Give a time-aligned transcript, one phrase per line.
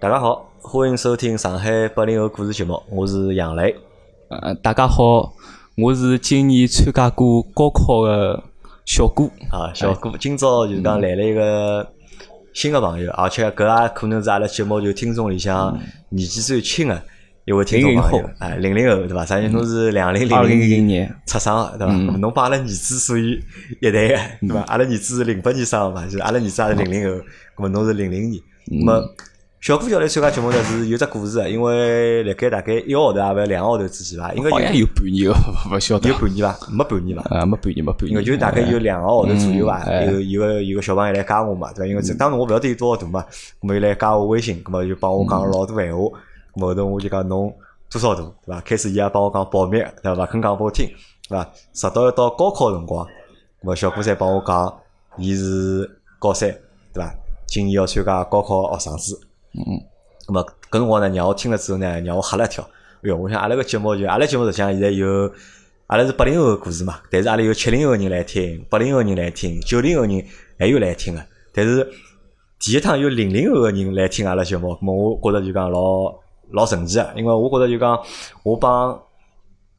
[0.00, 3.76] 大家好，欢迎收听上海八零后故事节目，我是杨磊。
[4.30, 5.30] 呃，大家好，
[5.76, 8.42] 我是今年参加过高考的
[8.86, 9.26] 小郭。
[9.50, 11.86] 啊，小郭，今朝就是讲来了一个
[12.54, 15.78] 新的朋友，而且搿也可能是阿拉节目就听众里向
[16.08, 17.02] 年纪最轻的
[17.44, 18.30] 一位听众朋友。
[18.38, 19.22] 哎，零零后对伐？
[19.26, 21.92] 啥人侬是两零零零年出生的对伐？
[22.16, 23.38] 侬帮阿拉儿子属于
[23.82, 24.62] 一代的对伐？
[24.62, 27.22] 阿拉儿子是零八年生的嘛，就是阿拉儿子也是零零后，
[27.56, 29.14] 咾么侬是零零年，咾么。
[29.60, 35.34] 小顾叫来参加节目呢，是有只故事个，因为辣盖大概一个号头啊，勿两个号头之前伐，应该好像有半年哦，
[35.70, 36.66] 勿晓得有半年伐？
[36.70, 37.36] 没半年伐？
[37.36, 39.84] 啊，没半年，没半年，因为就大概有两个号头左右伐。
[40.04, 41.86] 有有个有个小朋友来加我嘛，对伐？
[41.86, 43.22] 因为当时我勿晓得有多少大嘛，
[43.60, 46.02] 咾么来加我微信，咾么就帮我讲老多闲话。
[46.58, 47.54] 后头我就讲侬
[47.90, 48.60] 多少大，对伐？
[48.62, 50.14] 开始伊也帮我讲保密，对伐？
[50.14, 50.88] 勿肯讲拨我听，
[51.28, 51.46] 对伐？
[51.74, 53.04] 直到要到高考辰光，
[53.62, 54.74] 咾么小顾才帮我讲，
[55.18, 56.48] 伊是高三，
[56.94, 57.14] 对伐？
[57.46, 59.20] 今年要参加高考学生子，
[59.54, 59.80] 嗯。
[60.26, 62.62] 咁么，搿辰光呢，让我听了之后呢，让我吓了一跳。
[63.02, 65.32] 哎哟，我想阿拉个节目就，阿拉节目实际上现在有，
[65.86, 70.24] 阿拉是八零后个故事嘛，但是阿拉有七零后人来听，八零后人来听，九零后人
[70.58, 71.24] 还有来听个。
[71.52, 71.84] 但是
[72.60, 76.14] 第一趟有零零后个人来听阿拉节目，咁我觉着就讲老
[76.52, 77.98] 老神奇个，因为我觉着就讲
[78.44, 78.96] 我帮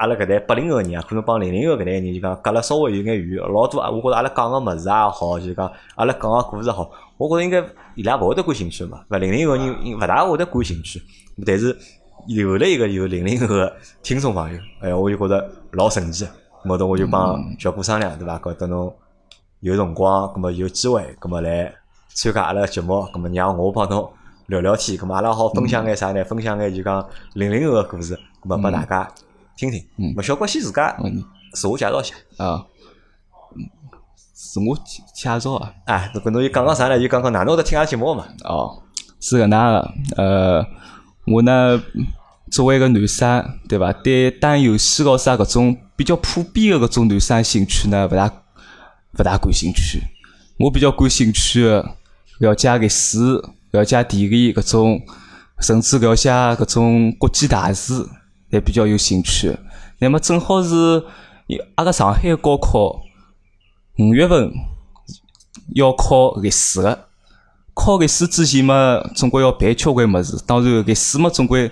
[0.01, 6.89] 阿拉搿代八零后个人啊，可能帮零零后搿代人就讲隔了稍微有眼远，老多啊，我觉着阿拉讲个物事也好，就讲阿拉讲个故事好。
[7.17, 7.63] 我觉着应该
[7.93, 10.99] 伊拉勿会得感兴趣嘛，勿零零后人勿大会得感兴趣，
[11.45, 11.77] 但是
[12.25, 16.27] 有了一个有零零后个听众朋友，哎呀，我就觉着老神奇。
[16.63, 18.37] 后头我就帮小顾商量，对伐？
[18.39, 18.93] 搿等侬
[19.61, 21.73] 有辰光，葛么有机会，葛么来
[22.09, 24.07] 参加阿拉个节目，葛么让我帮侬
[24.45, 26.23] 聊聊天，葛末阿拉好分享眼啥呢？
[26.23, 29.07] 分享眼就讲零零后个故事，葛末拨大家
[29.55, 29.85] 听听。
[29.97, 30.21] 咹？
[30.21, 30.97] 小郭先自家
[31.53, 32.65] 自我介绍一下啊。
[34.33, 35.73] 自我介介绍啊！
[35.85, 36.99] 哎，搿侬就讲讲啥呢？
[36.99, 38.25] 就讲讲哪能会得听下节目嘛？
[38.43, 38.81] 哦，
[39.19, 39.93] 是搿能个。
[40.17, 40.65] 呃，
[41.27, 41.81] 我呢
[42.49, 43.93] 作为一个男生，对伐？
[43.93, 48.25] 对打游戏咯啥搿种比较普遍个搿种男生兴趣呢，勿大
[49.19, 50.01] 勿大感兴趣。
[50.57, 51.95] 我比较感兴趣个
[52.39, 53.19] 了解历史、
[53.71, 55.01] 了解地理搿种，
[55.59, 58.05] 甚至了解搿种国际大事，
[58.51, 59.57] 也比较有兴趣。
[59.99, 61.03] 那么正好是
[61.75, 63.01] 阿拉上海高考。
[63.99, 64.51] 五月份
[65.75, 66.97] 要考历史个，
[67.73, 70.41] 考历史之前嘛，总归要背交关物事。
[70.47, 71.69] 当然，历史嘛，总归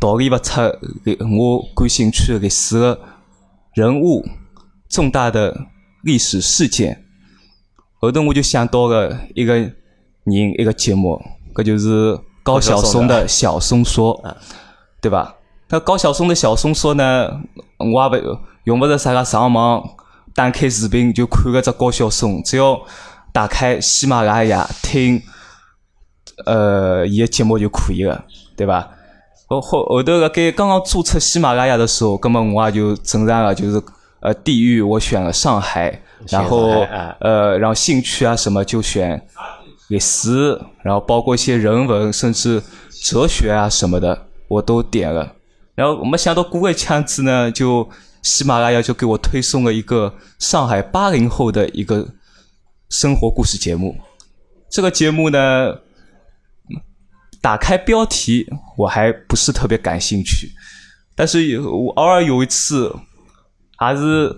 [0.00, 0.60] 逃离勿出
[1.36, 3.00] 我感兴趣历史个
[3.72, 4.24] 人物、
[4.88, 5.66] 重大的
[6.02, 7.04] 历史事件。
[7.98, 9.74] 后头我就想到了一个人，
[10.58, 11.20] 一个节目，
[11.54, 14.22] 搿就是高晓松的小松说，
[15.00, 15.34] 对伐？
[15.68, 17.40] 那高晓松的小松说呢，
[17.78, 19.82] 我也不用不着啥个上网。
[20.34, 22.76] 打开视频就看个只高晓松，只要
[23.32, 25.22] 打开喜马拉雅听，
[26.44, 28.24] 呃，伊个节目就可以了，
[28.56, 28.90] 对伐？
[29.46, 33.80] 后后后头辣盖刚刚注册喜马拉雅的时候，葛末我也就正常个，就是
[34.18, 36.68] 呃地域我选了上海，然后
[37.20, 39.24] 呃，然后兴趣啊什么就选
[39.86, 42.60] 历史，然后包括一些人文甚至
[43.04, 45.32] 哲学啊什么的我都点了，
[45.74, 47.88] 然后没想到过一枪子呢就。
[48.24, 52.08] 喜马拉雅就给我推送了一个上海八零后的一个
[52.88, 53.94] 生活故事节目。
[54.70, 55.74] 这个节目呢，
[57.42, 58.48] 打开标题
[58.78, 60.50] 我还不是特别感兴趣，
[61.14, 62.96] 但是有偶尔有一次
[63.76, 64.34] 还是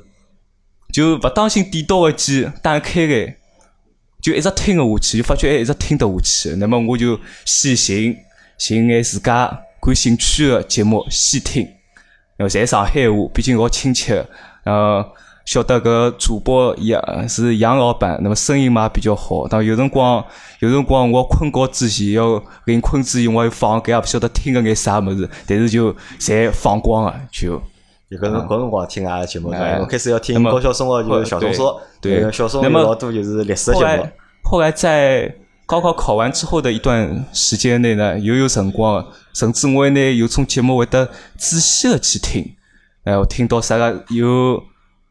[0.93, 3.33] 就不当心点到个机打开个，
[4.21, 6.57] 就一直听个下去，就发觉哎一直听得下去。
[6.57, 8.17] 那么我就先寻
[8.59, 11.63] 寻眼自家感兴趣的节目先听。
[12.37, 14.13] 然后在上海话，毕竟老亲戚，
[14.65, 15.07] 呃，
[15.45, 19.47] 晓得搿主播杨是杨老板，那么声音嘛比较好。
[19.47, 20.25] 当有辰光，
[20.59, 27.63] 有辰光我困觉之前要临困之前我要放，搿也勿晓得听个眼啥物事，但是就侪放光了，就。
[28.09, 34.09] 有搿辰搿辰光听阿拉节目，我开始要听高晓松个就是小松说，对，小松有老多就是历史节目。
[34.43, 35.33] 后来在
[35.67, 39.05] 高考考完之后的一段时间内呢，又有辰光。
[39.35, 42.55] 甚至我还呢有种节目会得仔细的去听，
[43.05, 44.63] 哎，我听到啥个有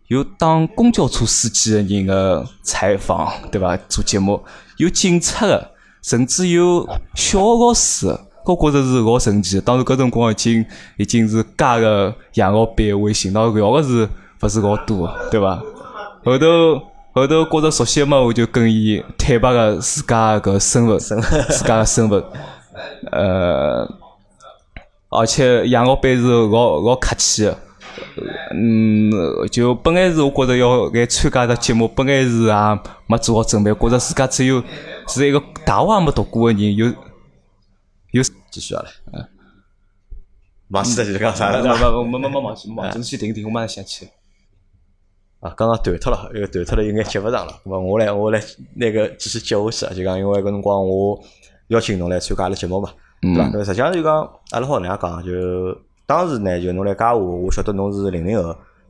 [0.08, 3.78] 有当公交车司机的人的采访，对伐？
[3.88, 4.44] 做节目
[4.78, 5.72] 有警察的，
[6.02, 8.08] 甚至有小学老师，
[8.46, 9.62] 我觉着是老神奇。
[9.62, 10.66] 当时搿辰光已经
[10.98, 14.10] 已经是加了杨老板微信，然后聊个是
[14.42, 15.62] 勿是老多，对伐？
[16.24, 16.46] 后头
[17.16, 22.24] 后头觉着熟悉嘛，我就跟伊坦白个自家个身份，自家个身份，
[23.12, 23.90] 呃。
[25.08, 27.58] 而且杨老板是老老客气的，
[28.52, 29.10] 嗯，
[29.50, 34.62] 就本来是我觉着要来参加个节目，本来是也没做好准备，觉着自家只有
[35.08, 36.88] 是一个大学也没读过的人，有
[38.12, 38.22] 有
[38.52, 38.90] 继续下来。
[39.14, 39.26] 嗯。
[40.72, 41.62] 忘记了就是讲啥了？
[41.62, 44.10] 不不不，没没没忘记，忘记先停停，我马上想起。
[45.40, 47.54] 啊，刚刚断脱了，又断脱了，有眼接勿上了。
[47.66, 48.42] 咾，我来我来
[48.76, 51.20] 那个继续接下去，就讲因为搿辰光我
[51.68, 52.90] 邀请侬来参加阿拉节目嘛，
[53.22, 53.64] 对伐？
[53.64, 55.32] 实际上就讲阿拉好能样讲，就
[56.08, 58.44] 当时呢，就侬来加我，我晓得侬是零零后，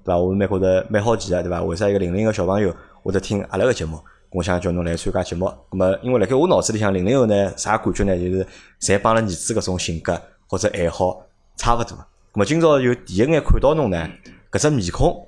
[0.03, 0.17] 对伐？
[0.17, 1.61] 我是蛮觉着蛮好奇个，对伐？
[1.63, 3.99] 为啥一个零零后小朋友会得听阿拉个节目？
[4.31, 5.45] 我想叫侬来参加节目。
[5.71, 8.15] 咾么，因为辣盖我脑子里向，零零后呢，啥感觉呢？
[8.17, 8.47] 就是
[8.79, 11.21] 侪帮阿拉儿子搿种性格或者爱好
[11.57, 11.97] 差勿多。
[12.33, 14.09] 咾么，今朝就第一眼看到侬呢，
[14.51, 15.27] 搿只面孔。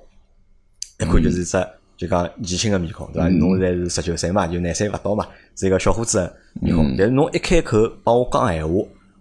[0.98, 1.66] 一看就是只
[1.96, 3.28] 就讲年轻个面孔，对伐？
[3.28, 6.96] 侬现在是十九岁嘛，就廿岁勿到嘛，是一个小伙子面孔。
[6.96, 8.74] 但是侬一开口帮我讲闲话，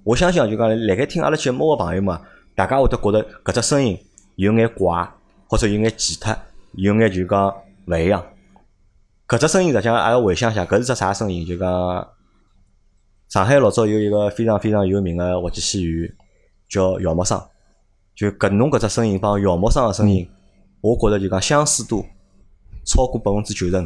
[0.04, 2.22] 我相信就讲辣盖听阿拉节目个朋友嘛，
[2.56, 3.98] 大家会得觉得搿只声音
[4.36, 5.10] 有眼怪，
[5.48, 6.36] 或者有眼奇特，
[6.74, 7.54] 有眼就讲
[7.88, 8.24] 勿一样。
[9.28, 11.46] 搿只声音实际上阿拉回想一下，搿是只啥声音？
[11.46, 12.08] 就讲
[13.30, 16.12] 上海老早有一个非常非常有名个滑稽戏员
[16.70, 17.42] 叫姚木生，
[18.16, 20.30] 就搿侬搿只声音帮姚木生个声音。
[20.82, 22.06] 我觉着就讲相似度
[22.86, 23.84] 超过百分之九十五，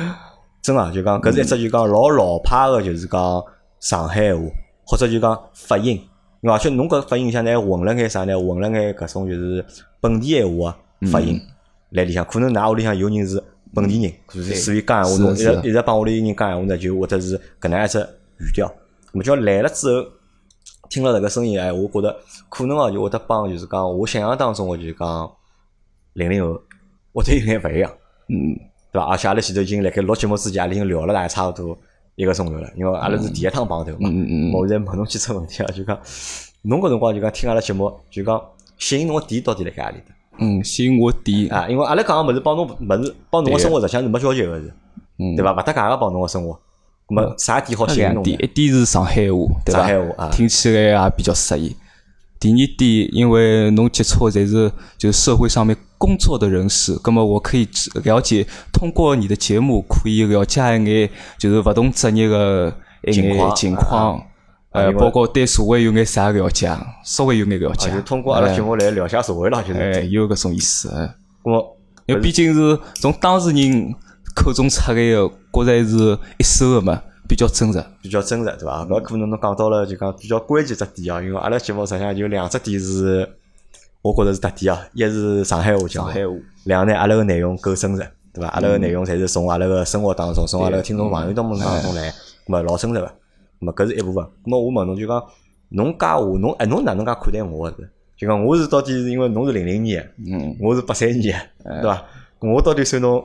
[0.62, 3.44] 真个就讲搿是一只就讲老老派个，就是讲
[3.80, 4.40] 上海话，
[4.86, 6.00] 或者就讲发音，
[6.42, 8.34] 而且侬搿发音像呢混了眼啥呢？
[8.38, 9.64] 混了眼搿种就是
[10.00, 10.76] 本地闲话
[11.10, 11.40] 发音。
[11.90, 13.42] 来里向，可能㑚屋里向有人是
[13.74, 18.00] 本地人，所以讲闲话侬一直一直帮屋里人讲闲话呢，就或者是搿能一只
[18.38, 18.72] 语调。
[19.12, 20.08] 么叫来了之后，
[20.88, 22.16] 听了迭个声音，哎，我觉得
[22.48, 25.30] 可能哦就会得帮，就是讲我想象当中个就是讲。
[26.14, 26.60] 零零后，
[27.12, 27.90] 或者有眼勿一样，
[28.28, 28.54] 嗯，
[28.92, 29.06] 对伐？
[29.06, 31.78] 而且阿拉前头已经辣盖录节目之前，阿拉已经聊了大概差勿多
[32.14, 34.08] 一个钟头了，因为阿拉是第一趟碰头嘛。
[34.10, 34.52] 嗯嗯嗯。
[34.52, 35.98] 我现在问侬几只问题啊，就讲
[36.62, 38.40] 侬搿辰光就讲听阿拉节目，就讲
[38.78, 40.14] 吸引侬个点到底辣盖阿里搭？
[40.38, 44.72] 嗯，吸引我点啊，因为阿拉讲个物事帮侬物事帮侬个生活实际上是没交集个是，
[45.36, 45.52] 对伐？
[45.52, 46.58] 勿搭界个帮侬个生活，
[47.08, 48.24] 咾么啥点好吸引侬？
[48.24, 49.78] 一点是上海话，对伐？
[49.78, 51.76] 上海话啊，听起来也比较适意。
[52.40, 57.68] 第二点，因为侬接触侪是就是社会上面工作的人士，葛么我可以
[58.02, 61.08] 了解，通过你的节目可以了解一眼
[61.38, 62.74] 就是勿同职业个
[63.06, 64.20] 一眼情况，
[64.72, 66.68] 呃，包括对社会有眼啥了解，
[67.04, 67.88] 稍微有眼了解。
[67.88, 69.78] 就通过阿拉节目来了解社会了，就是。
[69.78, 70.90] 哎，有搿种意思。
[71.44, 71.76] 我，
[72.06, 73.94] 因为毕竟是从当事人
[74.34, 77.00] 口中出来个，觉着是一手个嘛。
[77.28, 78.84] 比较真实，比较真实，对伐？
[78.84, 83.26] 搿可能侬讲到了就讲比较关键只点啊，因为阿拉节目实际上有两只点是，
[84.02, 86.34] 我觉着是特点啊，一是上海话讲，上海话；
[86.64, 88.48] 两呢，阿拉个内容够真实，对伐？
[88.48, 92.14] 阿拉个内容侪是从阿拉个生活当中，从阿拉个听众朋友当中当中来，咾
[92.46, 93.10] 么老真实个，咾
[93.60, 94.24] 么搿是一部分。
[94.44, 95.22] 咾么我问侬就讲，
[95.68, 97.88] 侬加我，侬哎侬哪能介看待我个是？
[98.16, 102.04] 就讲我是到底是因为侬是零零年，嗯，我是八三年，对伐？
[102.40, 103.24] 我到底算侬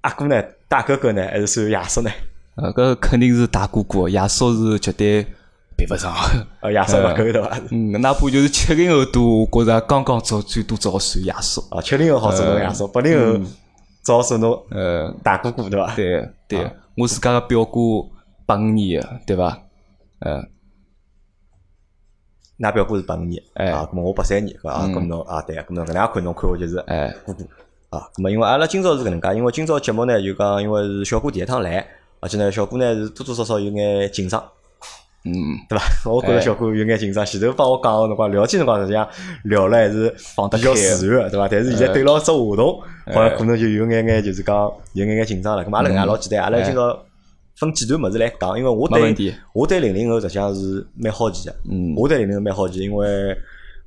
[0.00, 2.10] 阿哥呢，大哥哥呢，还是算爷叔呢？
[2.56, 5.24] 呃，搿肯定是大哥哥，亚叔是绝对
[5.80, 6.14] 比不上。
[6.60, 7.58] 呃，亚叔勿够对伐？
[7.70, 11.62] 嗯，哪怕就是七零后多，我觉着刚刚做最多只好算亚叔。
[11.70, 13.38] 啊，七零后好做侬亚叔，八零后
[14.04, 15.94] 只好算侬呃大姑姑对伐？
[15.96, 17.80] 对对，我自家个表哥
[18.44, 19.58] 八五年个对伐？
[20.20, 20.46] 嗯，
[22.58, 27.44] 㑚表哥是八五年，哎，啊，么我八三年，啊，咁侬啊对，咁侬搿能介看侬看我就是哎哥哥
[27.88, 28.06] 啊。
[28.18, 31.86] 因为阿拉今朝是搿能介，因为今朝节目呢就讲，因为是小姑第一趟来。
[32.22, 34.44] 而且呢，小姑呢是多多少少有眼紧张，
[35.24, 35.32] 嗯，
[35.68, 35.84] 对伐？
[36.10, 37.24] 我觉着小哥有眼紧张。
[37.26, 39.06] 前头帮我讲个辰光，聊天辰光实际上
[39.44, 40.08] 聊了还是
[40.50, 41.46] 比较自然，对伐？
[41.46, 42.80] 但是现在对牢只话筒，
[43.12, 44.56] 好像可能就有眼眼就是讲
[44.94, 45.64] 有眼眼紧张了。
[45.64, 46.98] 咁阿拉搿能老简单，阿拉今朝
[47.56, 51.54] 分几段物事来讲，因为我对我对零零后实际上是蛮好奇的。
[51.70, 53.36] 嗯，我对零零后蛮好奇，因为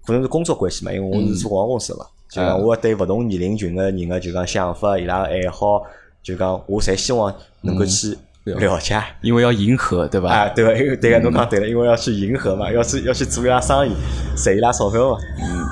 [0.05, 5.81] 可能是工作关系嘛，因为我是做广告公司嘛，就讲我对勿同年龄群个人个就讲想法，伊拉个爱好。
[6.21, 10.29] 就讲，我侪希望能够去了解，因为要迎合，对吧？
[10.29, 13.95] 啊，对个，因为对个，侬讲对了，因为要去迎合嘛，要去要去做伊拉生意，
[14.35, 15.17] 赚伊拉钞票嘛。
[15.39, 15.65] 嗯。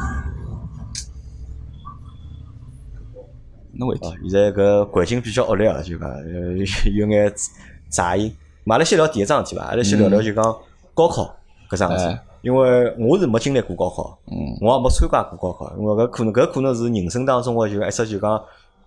[3.73, 4.13] 侬会啊？
[4.21, 6.09] 现在搿环境比较恶劣啊，就讲
[6.95, 7.33] 有眼
[7.89, 8.33] 杂音。
[8.67, 9.65] 阿拉先聊第一桩事体伐？
[9.65, 10.43] 阿拉先聊聊就讲
[10.93, 11.35] 高考
[11.69, 18.41] 搿桩事，体，因为我是没经历过高考，嗯，我也没参加过高考，因为搿可能搿可能是人生当中个就一只就讲。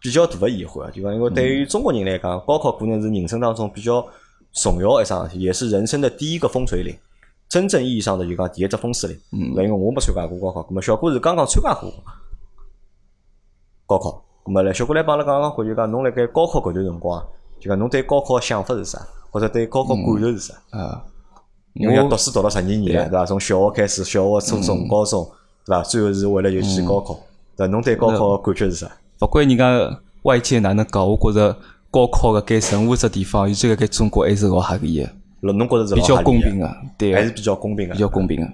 [0.05, 4.07] 比较大个疑惑啊，就讲因为对于中国人来讲，高考可能是人生当中比较
[4.53, 6.95] 重要一桩事体，也是人生的第一个风水岭，
[7.49, 9.19] 真正意义上的就讲第一只风水岭。
[9.33, 11.91] 嗯，因为我没参加过高考，那么小哥是刚刚参加过
[13.87, 17.27] 高考，那么来小哥来帮阿拉讲讲，就讲侬辣盖高考搿段辰光，
[17.59, 18.99] 就讲侬对高考想法是啥，
[19.31, 20.55] 或者对高考感受是啥？
[20.73, 21.03] 啊，
[21.73, 23.25] 因为要读书读了十二年了，对伐？
[23.25, 25.25] 从小学开始，小学、初中、高中，
[25.65, 25.83] 对伐？
[25.83, 27.19] 最后是为了就去高考，
[27.57, 28.91] 对侬对高考感觉是啥？
[29.19, 31.59] 不管人家外界哪能讲，我觉着
[31.91, 35.11] 高考个该任何只地方，尤其辣盖中国还是老合理个。
[35.41, 38.47] 侬觉着是比较公平个，对，还是比较公平个，比较公平个。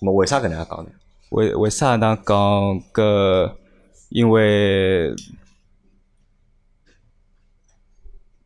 [0.00, 0.90] 那么为啥搿能样讲呢？
[1.30, 2.36] 为为啥能讲
[2.92, 3.52] 搿？
[4.10, 5.12] 因为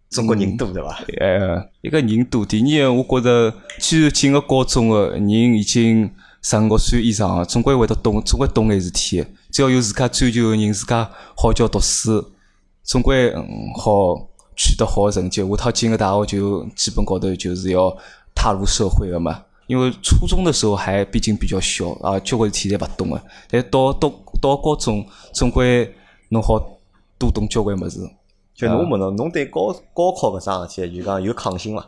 [0.09, 1.01] 中国人多对伐？
[1.19, 6.11] 呃，一个人多，第二，我觉着，既然进个高中个人已经
[6.41, 9.23] 十五岁以上，总归会得懂，总归懂眼事体。
[9.51, 12.33] 只要有自家追求个人，自家好叫读书，
[12.83, 13.35] 总归
[13.77, 15.43] 好取得好个成绩。
[15.43, 17.97] 下趟进个大学就基本高头就是要
[18.35, 19.45] 踏入社会个嘛。
[19.67, 23.23] 因为初中的时候还毕竟比较小啊，交关事体侪勿懂个。
[23.51, 25.95] 但到到到高中，总归
[26.31, 26.59] 侬好
[27.19, 28.01] 多懂交关物事。
[28.55, 31.87] 就侬问侬，侬对高高考搿桩事体，就讲有抗性伐？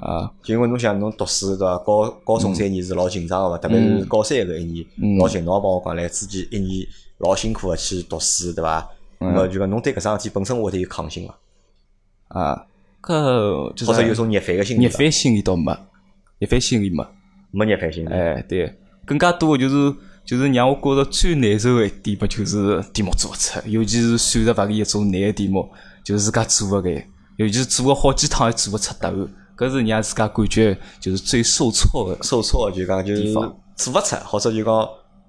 [0.00, 1.76] 啊，就因为侬想侬读书对伐？
[1.78, 5.44] 高高中三年是老紧张个嘛，特别是高三搿一年老紧。
[5.44, 6.86] 侬帮我讲唻，之前一年
[7.18, 8.88] 老辛苦个去读书对伐？
[9.18, 11.38] 咾么就讲侬对搿桩事体本身会得有抗性伐？
[12.28, 12.66] 啊，
[13.02, 14.80] 搿或者有种逆反个心理？
[14.80, 15.76] 逆反心理倒没，
[16.38, 17.06] 逆反心理没，
[17.50, 18.08] 没逆反心理。
[18.08, 25.68] 哎，对，更加多个就是就是让我觉着最难受个一点嘛，就是题目做勿出，尤其是数学、物理一种难个题目，
[26.02, 29.28] 就是自家做勿来，尤其是做了好几趟还做勿出答案，
[29.60, 32.22] 搿是让自家感觉就是最受挫的。
[32.22, 33.42] 受挫就讲就是做
[33.92, 34.74] 勿出，或者就讲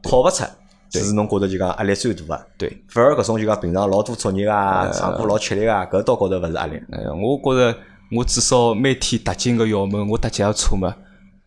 [0.02, 0.46] 考勿出，
[0.90, 2.48] 是侬觉着就讲压力最大个。
[2.58, 6.78] 对，反而搿种就讲平常老多作业啊、上课老吃力啊，搿倒觉着勿是压力。
[6.92, 7.78] 哎，我觉着
[8.16, 10.96] 我至少每天踏进个校门，我踏几下车嘛，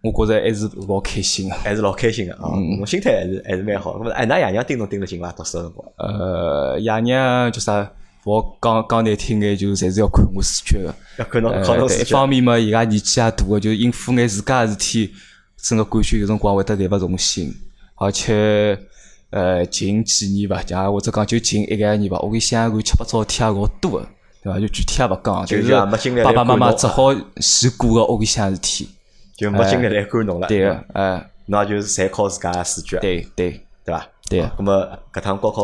[0.02, 1.54] 我觉着还是老开心个。
[1.54, 2.52] 还是老开心个啊！
[2.78, 3.98] 侬心态还是还是蛮好。
[3.98, 5.32] 咾么，哎，㑚爷娘盯侬盯得紧伐？
[5.32, 5.90] 读书个辰光？
[5.96, 7.90] 呃，爷娘叫啥？
[8.24, 10.94] 我讲讲难听眼，就侪是要看我视觉个。
[11.18, 12.04] 要看侬考呃，对，一。
[12.04, 15.12] 方面嘛，伊拉年纪也大个，就应付眼自家个事体，
[15.56, 17.54] 真个感觉有辰光会得力勿从心。
[17.96, 18.78] 而且，
[19.30, 24.08] 呃，近几年伐，讲或者讲就近一个年伐，屋里向乱七八糟事体也老多个，
[24.42, 24.58] 对伐？
[24.58, 28.88] 就具体也勿讲，就就是爸爸妈妈只好先顾个屋里向事体。
[29.36, 30.48] 就没精力来管侬了。
[30.48, 33.50] 对个，哎，侬也就是侪靠自家个试卷，对对
[33.84, 34.08] 对伐？
[34.30, 35.62] 对那么搿趟高考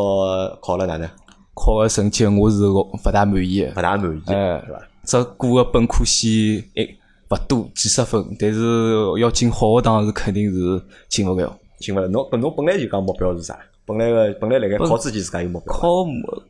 [0.61, 1.09] 考了哪能？
[1.53, 3.71] 考个成绩我是勿大满意个。
[3.71, 4.81] 勿大满意，哎是伐？
[5.03, 6.89] 只过个本科线一
[7.29, 11.57] 勿多几十分，但是要进好学堂是肯定是进勿了。
[11.79, 12.07] 进勿了。
[12.07, 13.57] 侬搿侬本来就讲目标是啥？
[13.83, 15.79] 本来个本来辣盖考之前自家有目标伐。
[15.79, 15.87] 考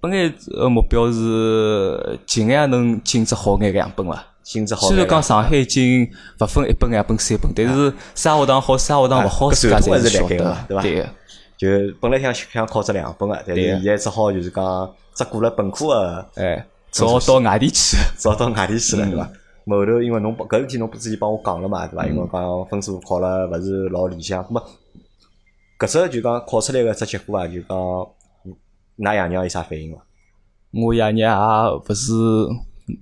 [0.01, 4.23] 本来呃目标是尽量能进只好眼两本伐。
[4.43, 4.97] 性质好虽。
[4.97, 11.09] 然讲上海已经勿分一本、两本、三本，但是啥学堂好，啥学堂勿好，搿自家侪晓是辣盖伐对个，
[11.61, 11.67] 就
[11.99, 17.95] 本来想想考只两本个，但是对现在只好就是讲只过了本科个，哎，只好到外地去。
[18.17, 19.29] 只好到外地去了，嗯对伐？
[19.67, 22.07] 后头因为侬搿事体侬之前帮我讲了嘛，对伐？
[22.07, 24.63] 因为讲分数考了勿是老理想，咁么
[25.77, 27.77] 搿只就讲考出来个只结果啊，就讲
[28.97, 30.01] 㑚爷娘有啥反应伐？
[30.73, 32.11] 我爷娘也勿是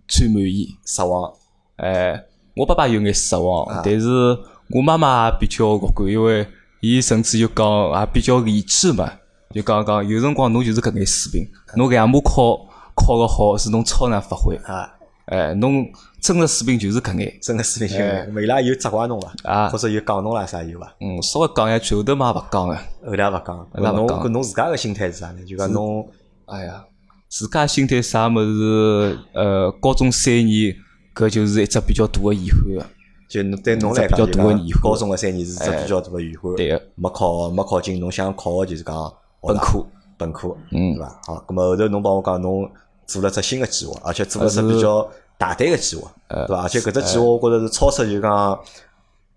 [0.05, 1.31] 最满意，失望，
[1.77, 2.21] 哎，
[2.57, 4.37] 我爸爸有眼失望，啊但是
[4.71, 6.45] 我妈妈比较乐观，因为
[6.81, 9.11] 伊甚至就讲也比较理智嘛，
[9.53, 12.57] 就讲讲有辰光侬就是搿眼水平，侬两模考
[12.95, 14.89] 考个好是侬超常发挥，啊，
[15.25, 15.85] 哎，侬
[16.21, 19.33] 真个水平就是搿眼，真个水平就搿，伊拉有责怪侬伐？
[19.43, 19.69] 啊。
[19.69, 20.93] 或者有讲侬啦啥有伐？
[21.01, 25.43] 嗯，稍微讲一句，后头嘛也勿讲个，后头也勿讲，后来勿讲侬搿侬自家个心态是啥呢？
[25.45, 26.07] 就讲侬
[26.45, 26.83] 哎呀，
[27.27, 30.75] 自家心态啥物事，呃，高中三年
[31.13, 32.85] 搿就是一只比较大个遗憾个，
[33.29, 36.53] 就侬对侬来讲，就讲大高中个三年是只比较大个遗憾。
[36.55, 39.85] 对个没考没考进侬想考个就是讲本科，
[40.17, 41.21] 本科，嗯对伐？
[41.25, 42.69] 好，咁么后头侬帮我讲侬
[43.05, 45.07] 做了只新个计划，而且做了只比较
[45.37, 46.63] 大胆个计划，呃对伐？
[46.63, 48.59] 而且搿只计划我觉着是超出就是讲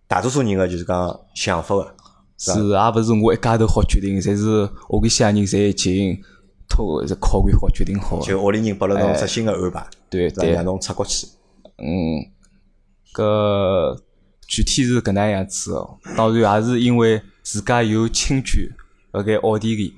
[0.08, 1.94] 大多数人个就是讲想法个。
[2.38, 6.18] 是也勿是我一家头好决定，侪是屋里向人侪已经
[6.68, 8.18] 托是考虑好决定好。
[8.20, 10.54] 就屋里人拨了侬只新个安排，对对伐？
[10.56, 11.28] 让，侬出国去，
[11.78, 12.18] 嗯，
[13.12, 13.98] 搿
[14.46, 15.98] 具体是搿能样子哦。
[16.16, 18.70] 当然也是因为自家有亲眷
[19.12, 19.94] 辣盖奥地利，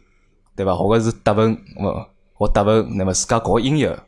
[0.56, 0.75] 对伐？
[0.75, 2.06] 或者是德文，呃，
[2.38, 3.99] 学德文，那么自家搞音乐，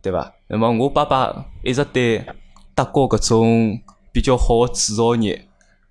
[0.00, 0.32] 对伐？
[0.48, 2.24] 那么我爸爸一直对
[2.74, 3.80] 德国搿种
[4.12, 5.48] 比较好个制造业，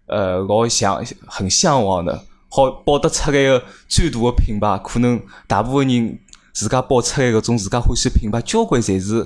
[0.08, 2.24] 呃，老向很向往的。
[2.54, 6.20] 好报得出来个最大个品牌，可能大部分人
[6.54, 9.25] 自家报出来搿种自家欢喜个品牌，交关侪是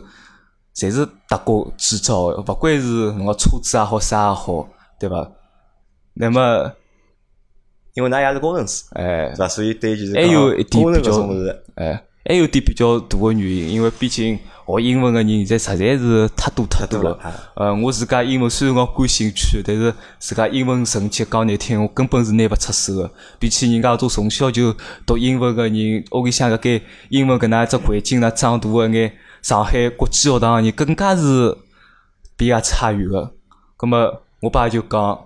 [0.76, 4.68] 侪是德国制造个，勿管是侬个车子也好，啥也好，
[5.00, 5.32] 对伐？
[6.16, 6.72] 那么，
[7.94, 9.48] 因为㑚爷是工程师，哎是，伐？
[9.48, 11.12] 所以对就是还有一点比较
[11.76, 17.18] 哎，还有点比较大个原因，因为毕竟学英文个人现在实在是太多太多了。
[17.56, 23.12] 呃，我自家英文虽然讲感兴趣，但是自家英文成绩讲难听，我根本是拿勿出手个。
[23.40, 29.14] 比起人家种从小就读英文个人，屋里向搿间英文搿能一只环境呢长大个眼
[29.46, 31.56] 上海国际学堂个人，更加是
[32.36, 33.32] 比伊拉差远个。
[33.78, 35.24] 葛么，我爸就讲，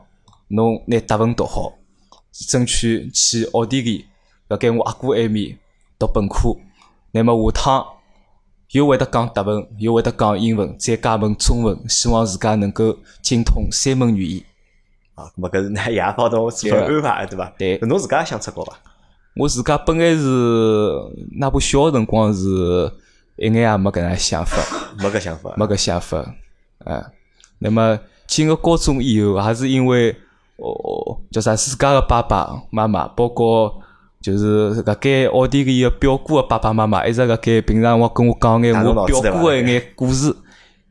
[0.50, 1.72] 侬拿德文读好，
[2.34, 4.06] 争取去奥地利，
[4.50, 5.58] 辣盖我阿哥埃面
[5.98, 6.54] 读本科。
[7.12, 7.88] 乃末下趟
[8.72, 14.44] 又会得讲德文，又会得讲英文，再加门中文，希望自家能够精通三门语言。
[15.16, 17.54] 啊，咁么搿是 㑚爷帮侬做份安排，对伐？
[17.58, 17.78] 对。
[17.84, 18.74] 侬自家想出国伐？
[19.38, 20.92] 我自家本来是
[21.40, 22.92] 那部小个辰光是
[23.40, 24.62] 一眼也没搿能想法，
[25.00, 26.36] 没搿想法，没搿想法。
[26.86, 27.06] 啊，
[27.58, 30.16] 那么进了高中以后，还是因为
[30.58, 33.82] 哦叫啥自家个爸爸妈妈，包括。
[34.22, 40.36] 就是搿间奥地利个表哥个爸爸妈妈，一直搿盖平常我跟我讲眼我表哥个一眼故事，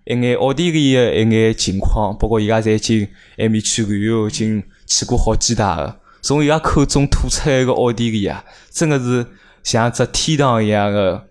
[0.06, 5.94] 一眼奥地利个一眼情况，包括伊拉侪经埃面去旅游，经去过好几趟个。
[6.22, 9.26] 从伊拉口中吐出来个奥地利啊，真个是
[9.62, 11.22] 像只天堂一样个，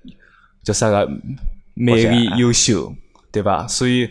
[0.63, 1.09] 叫啥个
[1.73, 2.93] 美丽优秀，
[3.31, 3.67] 对伐？
[3.67, 4.09] 所以，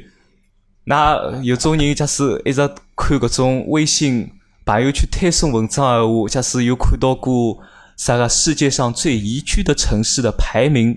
[0.84, 2.60] 那有种人假使一直
[2.96, 4.30] 看搿种微信
[4.64, 7.58] 朋友圈推送文章个话，假使有看到过。
[7.96, 10.94] 啥个世界上最宜居的城市的排名，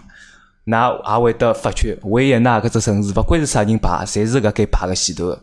[0.65, 5.34] 那也会得发觉维也纳搿只城市，勿管是啥人排，侪是搿该排个前头。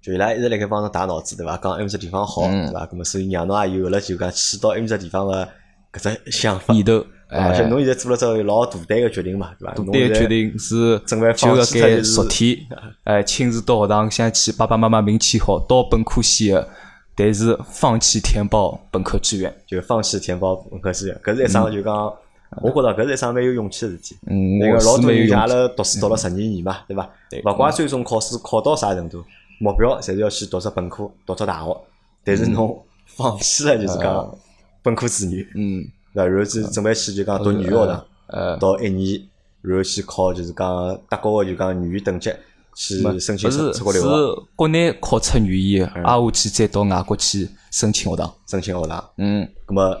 [0.00, 1.56] 就伊拉一直辣盖帮侬打脑子，对伐？
[1.56, 2.86] 讲埃面只地方好，对伐？
[2.86, 5.48] 咾么所以让侬也有了就讲去到埃面只地方个
[5.94, 6.74] 搿只想法。
[6.74, 9.74] 念头，而且侬现在做了只老大胆个决定嘛，对伐？
[9.74, 12.58] 大胆个决定是准备就搿该昨天，
[13.04, 16.68] 哎，亲自到学堂想去，爸爸妈妈名签好，到本科线个。
[17.16, 22.12] 但是放弃填报本科志愿，就放弃填报本科志愿，搿是一桩就讲，
[22.60, 24.16] 我觉着搿是一桩蛮有勇气个事体。
[24.26, 27.08] 嗯，那个老多人阿拉读书读了十二年嘛，对伐？
[27.46, 29.22] 勿管最终考试考到啥程度，
[29.60, 31.80] 目标侪是要去读只本科，读只大学。
[32.24, 34.36] 但是侬放弃了就是讲
[34.84, 39.20] 本科子女，嗯，对然后去准备去就讲读语言学堂，呃，读一年，
[39.62, 42.30] 然后去考就是讲德国个就讲语言等级。
[42.76, 49.10] 去申请出国留学，是国内考出语言，挨下去再到外国去申请学堂，申请学堂。
[49.16, 50.00] 嗯，那么，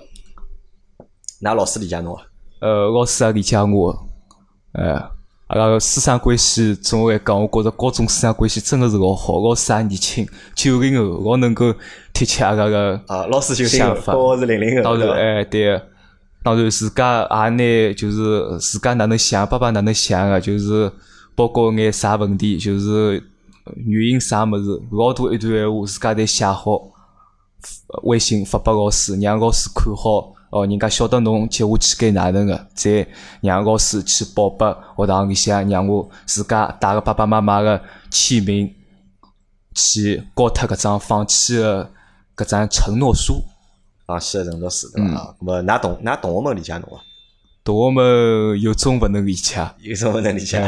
[1.40, 2.24] 㑚老师理解侬啊？
[2.58, 3.96] 呃，老师也理解我。
[4.72, 5.08] 哎，
[5.54, 9.38] 阿拉师生关系，总来讲，我觉着高中师生关系真个是老好。
[9.40, 11.72] 老师也年轻，九零后，老能够
[12.12, 14.82] 贴切阿拉个啊，老师九零后，我是零零后。
[14.82, 15.80] 当然，哎，对，
[16.42, 20.90] 当然自家也拿就是自家哪能想，爸爸哪能想个，就是。
[21.36, 23.20] 包括眼啥问题，就是
[23.86, 26.80] 原因啥物事，老多一段闲话自家侪写好，
[28.04, 30.33] 微信发拨老师，让老师看好。
[30.54, 33.04] 哦，人家晓得侬接下去该哪能个，再
[33.40, 38.72] 让老师去报拨学堂里向，让我自家带个爸爸妈妈个签名，
[39.74, 41.90] 去交脱搿张放弃个
[42.36, 43.42] 搿张承诺书。
[44.06, 45.34] 放弃个承诺书，对伐？
[45.40, 47.02] 咾么，㑚同㑚同学们理解侬伐？
[47.64, 50.60] 同学们有种勿能理解，有种勿能理解。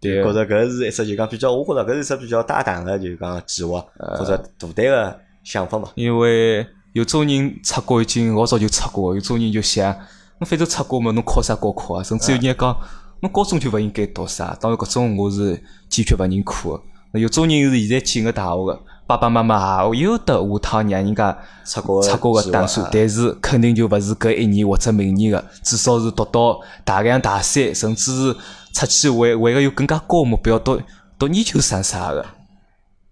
[0.00, 5.88] 对觉着搿是一只就讲比较，我觉着搿是一只比较大胆个，就讲计划或者大胆个想法嘛。
[5.96, 9.92] 因为有种人出国已经老早就出国，有种人就想，
[10.38, 12.02] 侬反正出国嘛，侬考啥高考啊？
[12.02, 12.76] 甚至有人讲，
[13.20, 14.56] 侬高中就勿应该读啥。
[14.60, 16.82] 当然，搿种我是坚决勿认可个。
[17.12, 28.36] 那有种人是现在进个大学个，爸爸妈妈也有得下趟让人家出国出国个打算，但是肯定就勿是搿一年或者明年个，至少是读到大两、大三，甚至是。
[28.74, 30.82] 出去为为个有更加高目标，读
[31.16, 32.26] 读研究生啥个，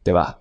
[0.02, 0.36] 对伐？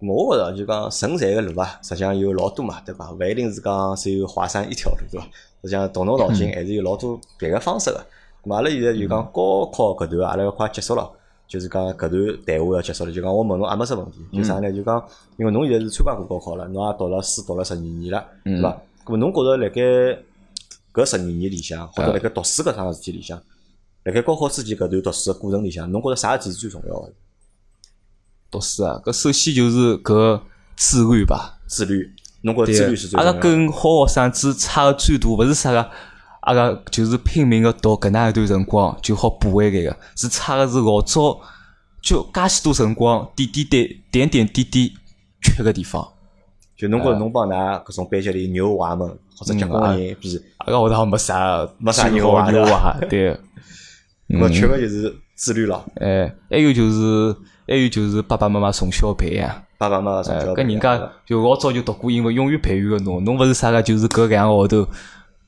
[0.00, 3.10] 我觉着就讲顺财个路啊，实际上有老多嘛，对伐？
[3.12, 5.26] 勿一定是讲只有华山一条路，对伐？
[5.62, 8.06] 实际上动动脑筋还是有老多别个方式个。
[8.44, 11.10] 咁阿拉现在就讲高考搿段，阿拉要快结束了，
[11.48, 13.12] 就是讲搿段谈话要结束了。
[13.12, 14.70] 就讲我问侬阿没啥问题，就啥呢？
[14.70, 15.02] 就讲
[15.38, 18.78] 因为侬现在是参加过高考了，侬也读了书读了十二年了，对伐？
[19.06, 19.80] 咁侬觉着辣盖
[20.92, 23.42] 搿十二年里向，或者辣盖读书搿桩事体里向？
[24.04, 27.10] 辣盖高考之前搿段读书个过程里向，侬觉着啥事体是最重要个？
[28.56, 30.40] 读书啊，搿首先就是搿
[30.76, 31.58] 自律吧。
[31.66, 33.26] 自律，侬觉着自律是最重要。
[33.26, 35.90] 阿拉跟好学生子差个最大，勿是啥个，
[36.40, 41.38] 阿拉就是拼命个读搿能一段辰光就好补回来个，是差个是老早
[42.00, 44.90] 就介许多辰光点点点点点点点
[45.42, 46.06] 缺个地方。
[46.78, 53.38] 就侬觉着侬帮㑚搿种班级里牛娃们或者结棍人比，阿拉学堂没啥没啥牛娃牛娃，对。
[54.40, 55.84] 我 缺个就是自律了。
[55.96, 57.36] 哎，还有就是，
[57.66, 59.62] 还有就是爸爸妈妈从小培养。
[59.78, 60.68] 爸爸妈妈从小培养。
[60.68, 63.24] 搿人家就老早就读过英文，永远培育个侬。
[63.24, 64.86] 侬勿是啥个，就是搿两个号头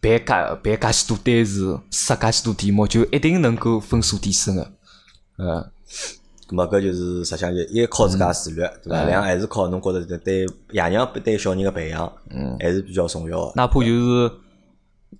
[0.01, 4.71] 背介背介许多单词，识介许多题目，就一定能够分数提升个。
[5.39, 5.71] 嗯。
[6.49, 9.05] 咁么搿就是实际上就一靠自家自律，对伐？
[9.05, 13.53] 两还是靠侬觉着对爷娘对小人个培养，嗯，还是比较重要个。
[13.55, 14.33] 哪怕就是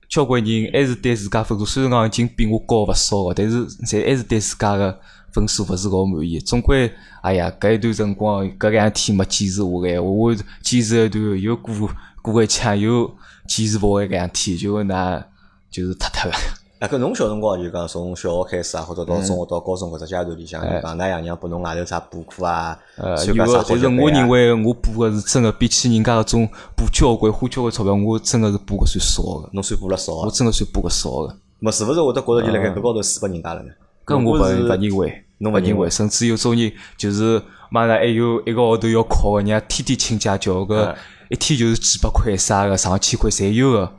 [0.09, 4.99] 交关人还是对自家分数，虽然讲已经比我高勿少个，但是侪还是对自家个
[5.33, 6.38] 分数勿是老满意。
[6.38, 11.75] 总归，哎呀，搿一段辰光，搿两天没坚持下来，我坚持一段又过
[12.23, 13.11] 过一枪，又
[13.47, 15.25] 坚持勿下来，搿两天就那
[15.71, 16.37] 就是脱脱了。
[16.79, 22.79] 啊，搿侬小辰光就讲从小学开始啊，或者到中学到高中搿只阶段里向，就讲㑚爷娘拨侬外头啥补课啊？
[22.97, 29.51] 呃，有个，但是我认为我补个是真个，比起人家搿种补交关花交关钞票，我真个是补个算少个。
[29.53, 30.12] 侬算补了少？
[30.14, 31.37] 我真个算补个少个。
[31.59, 33.71] 么是勿是会得觉着就辣盖搿高头输拨人家了呢？
[34.09, 35.90] 搿我勿勿认为，侬勿认为？
[35.90, 40.97] 甚至有种人就是马上还有一个号头要考个，人家天天请假叫个，
[41.29, 43.92] 一天就是几百块啥个，上千块侪有个。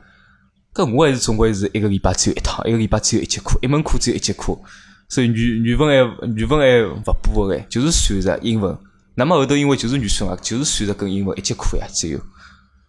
[0.74, 4.58] 搿我还是总归是一个礼拜只有一趟，一个礼拜只有一节课，一门课只有一节课，
[5.08, 8.76] 所以语语文还语文还勿补个，就是算着英文。
[9.14, 12.18] 那么后头因为就是语数啊，就是算着跟英文一节课呀，只有。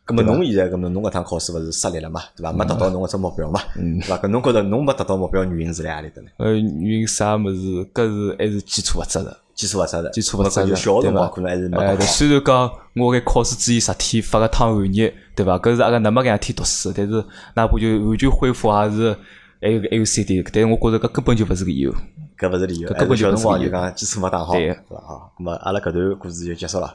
[0.05, 2.51] 搿么侬现在咁么侬搿趟考试勿是失利了嘛，对伐？
[2.51, 4.17] 没达到侬搿只目标嘛，对伐？
[4.17, 6.27] 搿侬觉着侬没达到目标原因是辣何里搭呢？
[6.37, 7.85] 呃，原因啥物事？
[7.93, 9.27] 搿是还是基础勿扎实。
[9.53, 11.29] 基础勿扎实，基础勿扎实，小辰光？
[11.29, 15.59] 可能还是没哎，虽然讲我搿考试之前十天发个趟寒热，对伐？
[15.59, 17.23] 搿是阿拉那么两天读书，但是
[17.55, 19.15] 哪怕就完全恢复还是
[19.61, 21.93] 还有还有三点，但是我觉着搿根本就勿是理由，
[22.39, 24.95] 搿勿是理由，搿根本就小辰光就讲基础没打好，对伐？
[25.05, 26.91] 好，咁么阿拉搿段故事就结束了。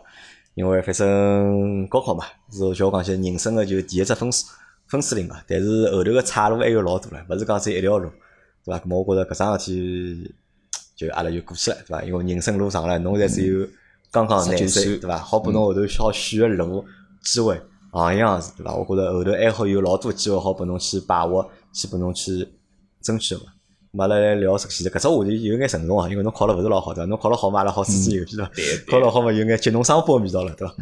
[0.57, 4.47] 因为反正高考嘛，是叫我讲起人生个就第一只分数
[4.88, 8.11] 分水岭嘛，但是后头个岔路还有老多了，勿是讲只一条路，
[8.64, 8.79] 对伐？
[8.81, 10.35] 咁么我觉着搿桩事体。
[10.97, 12.03] 就阿拉就过去了，对伐？
[12.05, 13.69] 因为人生路长了，侬才只有
[14.11, 15.19] 刚刚廿岁，对伐？
[15.19, 16.83] 好拨侬后头好选个路
[17.23, 18.75] 机会，行样子，对伐？
[18.75, 22.49] 我觉着后头还好有老多机会好拨侬去把握，去拨侬去
[23.03, 23.42] 争取嘛。
[23.99, 27.07] 阿拉来聊这个，其实搿只话题有眼沉重啊，因为侬考了勿是老好，对伐？
[27.07, 28.47] 侬考了好嘛，阿拉好吹吹牛逼对。
[28.87, 30.75] 考了好嘛，有眼激动双波味道了，对伐？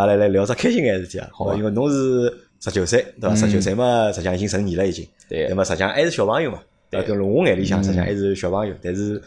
[0.00, 3.36] 阿拉来聊只开心眼事体啊，好，因为侬是十九岁，对伐？
[3.36, 6.58] 十九岁嘛，实际上已经成年了，已经，对，那么实际上还是小朋友嘛，
[6.90, 9.20] 对，跟我眼里向实际上还是小朋友，但是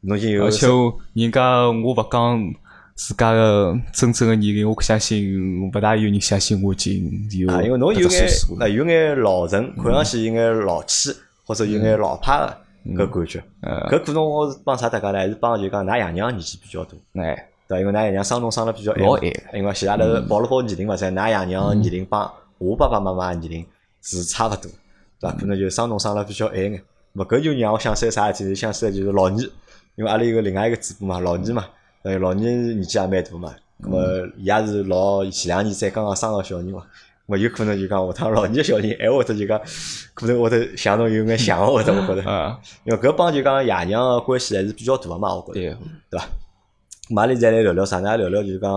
[0.00, 0.44] 侬现有。
[0.44, 0.66] 而且
[1.14, 2.54] 人家我勿讲
[2.94, 7.50] 自家个真正个年龄，我相信勿大有人相信我已经有。
[7.50, 8.26] 啊，因为侬有眼
[8.58, 11.10] 那有眼老成，看上去有眼老气，
[11.44, 13.44] 或者有眼老派个搿感觉。
[13.62, 15.18] 搿可能我是帮啥大家呢？
[15.18, 16.90] 还是帮就讲㑚爷娘年纪比较大。
[17.14, 19.20] 哎，对，因为㑚爷娘生侬生了比较晚。
[19.54, 23.66] 因为其他头报了报年龄嘛，噻㑚爷娘年龄帮我爸爸妈妈年龄
[24.00, 24.70] 是差勿多，
[25.20, 25.32] 对伐？
[25.32, 26.82] 可能就生侬生了比较晚眼。
[27.14, 28.54] 勿搿就让我想起来啥事体？
[28.54, 29.36] 想起来就是老二。
[29.94, 31.66] 因为阿拉有个另外一个主播嘛，老二嘛，
[32.02, 36.82] 呃，老二年纪也蛮大嘛，咾么伊也是老前两年才刚刚生个小人嘛，
[37.32, 39.58] 么有可能就讲下趟老年小人还会得就讲，
[40.14, 42.22] 可能会得像侬有眼像会得我觉得，
[42.84, 45.76] 因为搿帮就讲爷娘个关系还是比较大个嘛，我觉着，
[46.10, 46.28] 对伐？
[47.16, 48.16] 阿拉再来聊聊啥呢？
[48.16, 48.70] 聊聊就是讲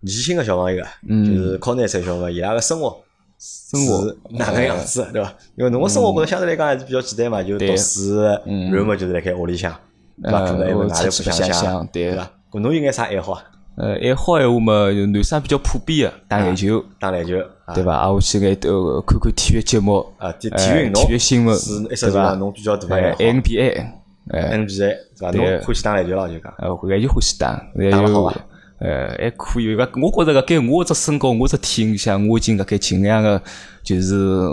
[0.00, 0.90] 年轻个小朋友啊，
[1.24, 3.00] 就是考廿岁小朋友，伊拉个生活。
[3.42, 5.34] 生活哪个样子，对伐？
[5.56, 9.74] 因为侬个生活觉着相对来讲还是比较简单嘛，就读书，然后就是辣盖屋里向，
[10.22, 10.40] 对伐？
[10.44, 12.30] 可能还会哪里不想想，对伐？
[12.50, 13.42] 搿侬有眼啥爱好啊？
[13.80, 17.34] 呃，爱好闲话嘛，男生比较普遍个，打篮球，打篮球，
[17.74, 17.96] 对伐？
[17.96, 22.34] 啊，我去眼都看看体育节目，啊，体体育运动，体育新闻，对伐？
[22.34, 23.86] 侬比较大爱好，NBA，NBA，
[24.28, 25.30] 对伐？
[25.30, 27.56] 侬欢喜打篮球咯，就讲，呃，篮球欢喜打，
[27.90, 28.46] 打勿好啊。
[28.80, 33.40] 呃，还可以个，我觉着个，该我只身高，我只体型下，我已经辣盖尽量个，
[33.82, 34.46] 就是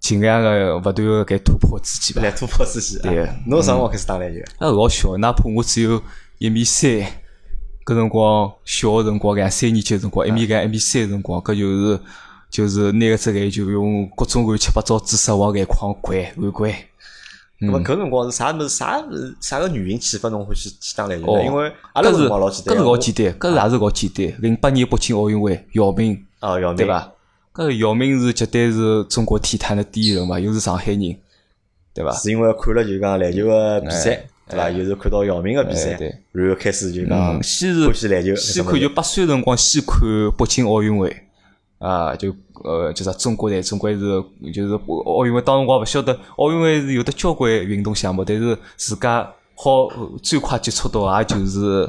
[0.00, 2.22] 尽量个勿断个该突破自己吧。
[2.22, 2.98] 来突破自己。
[3.00, 3.28] 对。
[3.46, 4.40] 侬啥辰光开始打篮球？
[4.58, 6.02] 啊，老小，哪怕我只有
[6.38, 6.90] 一米三，
[7.86, 12.00] 搿辰光小个辰光，两三年级个辰光，一米两、一米三个辰光，搿就是
[12.50, 16.74] 就是拿个只篮球用各种乱七八糟姿势往眼眶掼、乱掼。
[17.60, 18.68] 那么搿辰光是啥物事？
[18.68, 19.04] 啥
[19.40, 21.38] 啥个原因启发侬欢喜去打篮球？
[21.42, 24.42] 因为阿拉辰光老简单，搿是老简单，搿是也是老简单。
[24.42, 27.12] 零八年北京奥运会，姚明，哦，姚明，对伐？
[27.54, 31.16] 搿姚明是绝对是中国体坛的第一人嘛，又是上海人，
[31.94, 32.10] 对伐？
[32.12, 34.70] 是因为看了就讲篮球个比赛，对伐？
[34.70, 35.98] 又是看到姚明个比赛，
[36.32, 40.00] 然后开始就讲先是欢喜篮球，先看就八岁辰光先看
[40.36, 41.14] 北京奥运会。
[41.78, 44.00] 啊，就呃，就是中国队，总归是
[44.50, 44.72] 就是
[45.04, 49.86] 奥运会，当时我勿晓得奥运会是有的交关运动项目，但是自家好
[50.22, 51.86] 最快接触到，也就是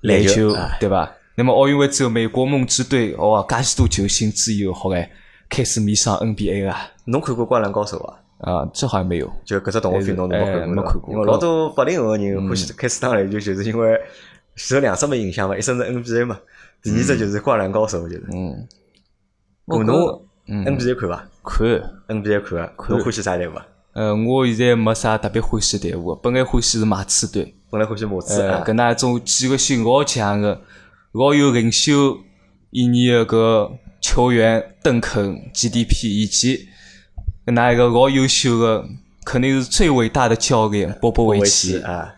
[0.00, 1.08] 篮球，对伐？
[1.36, 5.08] 那么奥运会之后，美国梦之队，哇，介许多球星之后，好哎，
[5.48, 6.90] 开始迷上 NBA 啊。
[7.04, 8.18] 侬看过《灌篮高手》啊？
[8.40, 9.30] 啊，这好像没有。
[9.44, 10.66] 就搿只动画片，侬没看过？
[10.66, 11.12] 没看过。
[11.12, 13.98] 因为老多八零后个人欢喜开始打篮球，就是因为
[14.54, 16.38] 受两只么影响嘛，一只是 NBA 嘛，
[16.82, 18.66] 第二只就是《灌篮高手》，就是嗯。
[19.66, 21.28] 侬 NBA 看伐？
[21.44, 21.66] 看
[22.08, 23.52] NBA 看啊，侬欢喜啥队伍？
[23.92, 28.64] 呃，我现在没啥特别欢喜队伍，本来欢喜是马刺队，本来欢喜马刺啊。
[28.66, 30.60] 搿那种几个性老强个，
[31.12, 32.16] 老有领袖
[32.70, 36.68] 意义个搿球员邓肯、GDP 以及
[37.50, 38.84] 跟那一个老优秀的，
[39.24, 42.14] 肯定是最伟大的教练波波维奇啊。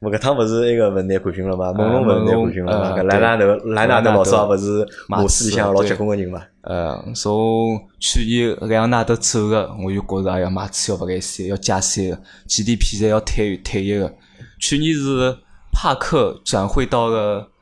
[0.00, 1.72] 我搿趟勿是那个勿拿冠军了嘛？
[1.72, 3.02] 猛龙勿是拿冠军了嘛？
[3.04, 6.42] 莱纳德莱纳德老早勿是马刺里向老结棍个人嘛？
[6.62, 14.12] 呃，从去年莱昂纳德走个，我就觉着哎呀，马刺要勿来三，要加三个，GDP 侪要退退一个。
[14.58, 15.38] 去年是
[15.72, 17.52] 帕克转会到了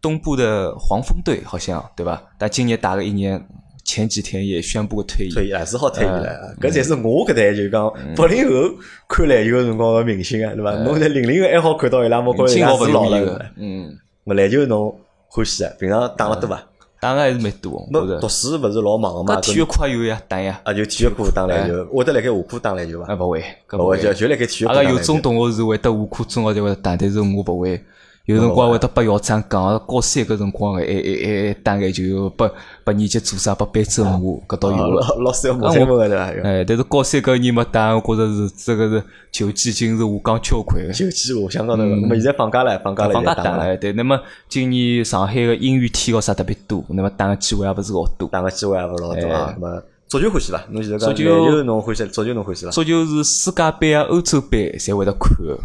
[0.00, 2.22] 东部的黄蜂队，好像对吧？
[2.38, 3.46] 但今年打了一年。
[3.88, 6.54] 前几天也宣布退役，退役啊，是好退役了。
[6.60, 8.76] 搿才是我搿代就讲八零后
[9.08, 10.72] 看篮球辰光个明星啊，对伐？
[10.82, 13.46] 侬在零零后还好看到伊拉，我觉着伊拉是老了。
[13.56, 14.94] 嗯，我篮球侬
[15.28, 15.72] 欢喜啊？
[15.80, 16.62] 平常打了多伐？
[17.00, 17.88] 打个还是蛮多。
[17.90, 19.40] 侬读书勿是老忙个嘛？
[19.40, 20.60] 体育课有呀，打呀。
[20.64, 23.10] 啊，就体育课打篮球，会得辣盖下课打篮球伐？
[23.10, 24.74] 啊，勿会，勿会就就辣盖体育课。
[24.74, 27.82] 阿拉有种同学是会得下课中学就会打，但是我勿会。
[28.28, 32.50] 有辰光会得拨校长讲，高三搿辰光，还还还打篮球，拨
[32.84, 34.12] 拨年级组长拨班主任
[34.46, 35.16] 搿倒有了。
[35.20, 36.24] 老师要骂三分个对伐？
[36.46, 40.92] 哎，但是高三搿年没打，我觉着是这个是球技已经是下降交关个。
[40.92, 43.74] 球技下降到那个，那么现在放假了，放假了，放假打了。
[43.78, 48.28] 对，那么今年上海个英语体育啥特别多，那么打个机会也勿是老多。
[48.28, 49.56] 打个机会也勿是老多啊。
[49.58, 50.62] 那么足球欢喜伐？
[50.68, 52.72] 侬现在讲足球侬欢喜，足球侬欢喜伐？
[52.72, 55.58] 足球是世界杯啊、欧洲杯侪会得看个。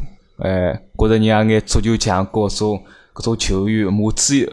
[0.44, 2.84] 哎，觉着人家眼足球强，各种。
[3.16, 4.52] 搿种球员马子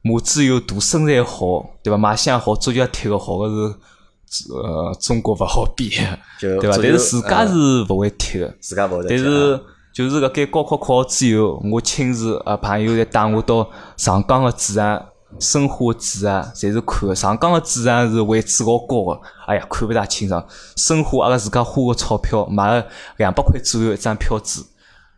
[0.00, 1.98] 马子又大，身材好，对伐？
[1.98, 3.48] 卖相好，足球踢个好个
[4.28, 5.90] 是，呃，中国勿好比，
[6.38, 6.78] 对伐？
[6.80, 7.52] 但是自家是
[7.88, 9.06] 勿会踢个，自家勿会。
[9.08, 9.60] 但是
[9.92, 15.04] 就是搿该高考考好之后，我亲自啊朋友侪带我到上港个主场、
[15.40, 17.12] 申花个主场，侪是看个。
[17.12, 20.46] 上港个主场是位置老高个，哎呀，看勿大清爽。
[20.76, 24.64] 申花阿拉自家花个钞票买了两百块左右一张票子，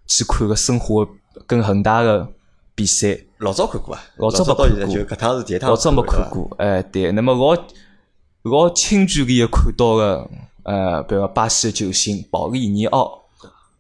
[0.09, 1.07] 去看个申花
[1.47, 2.33] 跟恒大个。
[2.75, 5.68] 比赛老早看过啊，老早没看过，就搿趟是第一趟。
[5.68, 7.11] 老早没看过，哎，对。
[7.11, 7.61] 那么老
[8.42, 10.31] 老近距离个看到个，
[10.62, 13.21] 呃，比如巴西个球星保利尼奥，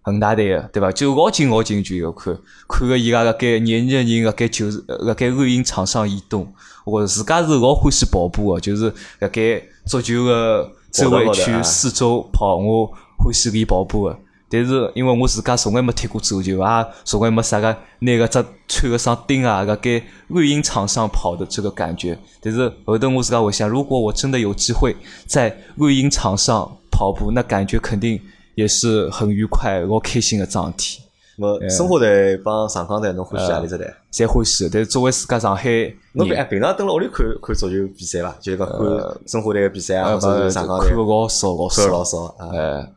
[0.02, 0.90] 恒大队个，对伐？
[0.90, 2.36] 就老近老近距离看，
[2.68, 6.52] 看个伊拉辣盖廿二个人辣盖就是辣盖录音场上移动。
[6.84, 12.86] 我自家是老欢喜跑步个，就是辣盖足球个周围区四周跑，我
[13.16, 14.18] 欢喜练跑步个。
[14.50, 22.18] 但是因为我自家从来没踢过足球啊，从来没啥个拿个只穿个双钉啊，个该绿茵场上跑的这个感觉。
[22.40, 28.18] 但是后头我自家回想，如果我真的有机会在绿茵场上跑步，那感觉肯定
[28.54, 31.02] 也是很愉快、老开心的桩事体。
[31.36, 33.86] 我生活队帮上港队，侬欢喜阿里只队？
[34.10, 34.68] 侪欢喜。
[34.72, 35.68] 但是作为自家上海，
[36.12, 38.34] 侬平平常蹲辣屋里看看足球比赛伐？
[38.40, 38.78] 就是讲看
[39.26, 40.88] 生活队个比赛啊，或者是上港队？
[40.88, 42.34] 看个老少，老少，老少。
[42.38, 42.92] 哎。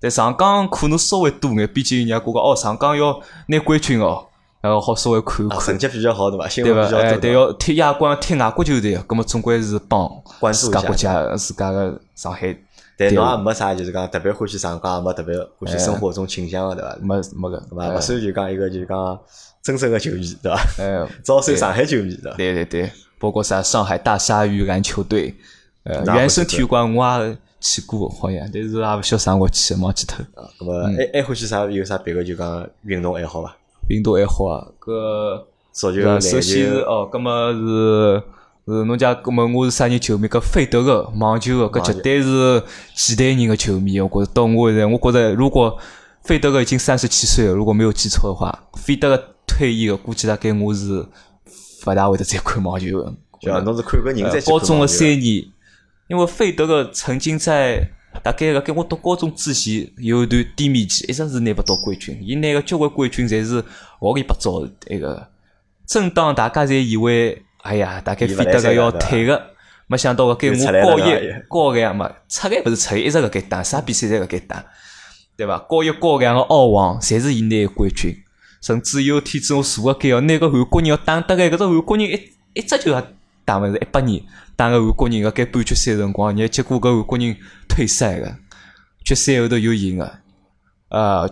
[0.00, 4.26] 在上港可能稍微多眼，毕竟人家觉着哦，上港要拿冠军哦，
[4.62, 5.60] 然后好稍微看看。
[5.60, 6.48] 成绩比较好对伐？
[6.48, 6.96] 对伐？
[6.96, 10.10] 哎，对，要踢亚冠、踢外国球队，葛么总归是帮
[10.54, 12.56] 自家国家、自家个上海。
[12.96, 16.96] 但侬也没啥，就是讲特别欢喜上港，也没特别欢喜生活中倾向个对伐？
[17.02, 17.94] 没没个，对伐？
[17.94, 19.20] 勿算就讲一个就是讲
[19.62, 20.58] 真正个球迷对伐？
[20.78, 22.36] 哎，招算上海球迷对伐？
[22.38, 25.34] 对对对，包括啥上海大鲨鱼篮球队，
[25.84, 27.36] 呃，原生体育馆我也。
[27.60, 30.24] 去过好像，但是也勿晓得啥辰光去，忘记脱。
[30.34, 31.64] 啊，搿么爱爱欢喜啥？
[31.66, 33.56] 有啥别个就讲运动爱好伐？
[33.88, 38.22] 运动爱好啊，搿足球、首先是哦，搿么是
[38.66, 40.26] 是侬家，搿么我是啥人球迷？
[40.26, 42.62] 搿费德勒网球个，搿绝对是
[42.94, 44.00] 几代人个球迷。
[44.00, 45.76] 我觉着到我现在，我觉着如果
[46.22, 51.04] 费德勒已经三十七岁了，如果没有记错的话，费德勒退役个，估计大概我是
[51.86, 53.14] 勿大会得再看网球个。
[53.40, 55.44] 就侬是看个人在高中个三年。
[56.10, 57.88] 因为费德勒曾经在
[58.24, 62.18] 大概辣盖我读高中之前有一段低迷期，一直是拿勿到冠军。
[62.20, 63.64] 伊拿个交关冠军侪是
[64.00, 65.28] 乌里八糟那个。
[65.86, 69.40] 正当大家侪以为，哎呀，大概费德勒要退个，
[69.86, 71.14] 没想到个盖我高一
[71.48, 74.64] 高两嘛，出来勿是出来，一直辣盖打，啥比赛侪辣盖打，
[75.36, 75.58] 对伐？
[75.60, 78.16] 高一高两个澳网，侪是伊拿冠军。
[78.60, 82.92] 甚至有天子我坐辣盖哦，拿个韩国人要打得来，搿只韩国人一一只就
[83.50, 84.22] 打勿是一百年。
[84.54, 87.36] 打个韩国人个该半决赛辰光，你结果搿韩国人
[87.68, 88.36] 退赛个，
[89.04, 90.18] 决赛后头又赢个。
[90.90, 91.28] 呃，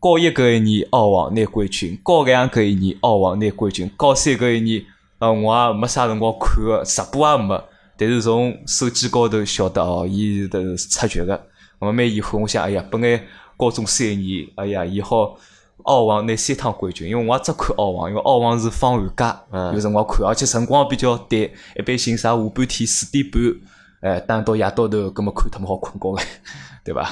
[0.00, 4.82] 高一搿一年澳网拿冠军，高两搿一年澳网拿冠军，高三搿一年，
[5.20, 7.62] 呃，我也没啥辰光看个，直播也没。
[7.96, 10.48] 但是从手机高头晓得哦，伊是
[10.88, 11.40] 出局个。
[11.78, 13.22] 我蛮遗憾，我想，哎呀，本来
[13.56, 15.36] 高中三年，哎呀，伊好。
[15.84, 21.42] 澳网拿三趟冠军，因为我也只看澳网，因为澳网是放寒假，有辰光看，而且辰光比较短，
[21.76, 23.42] 一般性啥下半天四点半，
[24.00, 26.22] 哎，打到夜到头，葛么看他们好困觉个，
[26.84, 27.08] 对伐？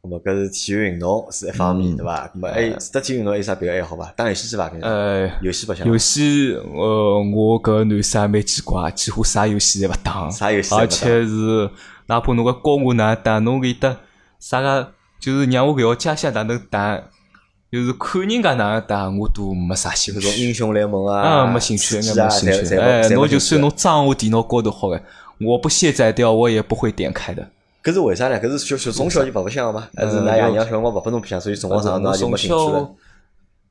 [0.00, 2.28] 咁么搿是体育运动是一方面，对伐？
[2.28, 4.12] 咁么还除脱体育运动还有啥别个爱好伐？
[4.16, 4.70] 打游戏是伐？
[4.80, 11.68] 呃，游戏白相，游戏呃，我搿男生蛮奇怪，几乎啥游戏侪勿打，啥游戏而且是
[12.06, 13.96] 哪怕侬搿教我哪能打，侬搿搭
[14.38, 17.02] 啥个就是让我搿条家乡哪能打，
[17.70, 20.42] 就是看人家哪能打，我都没啥兴趣。
[20.42, 22.76] 英雄联盟啊，啊，没兴趣，没兴趣。
[22.76, 25.02] 哎，侪侬就算侬装我电脑高头好个，
[25.40, 27.46] 我不卸载掉，我也不会点开的。
[27.82, 28.40] 搿是为啥呢？
[28.40, 29.86] 搿是小小从小就勿白相吗？
[29.94, 32.94] 还是㑚爷娘小辰光勿拨侬白相，所以辰光长我侬就从没兴趣了小？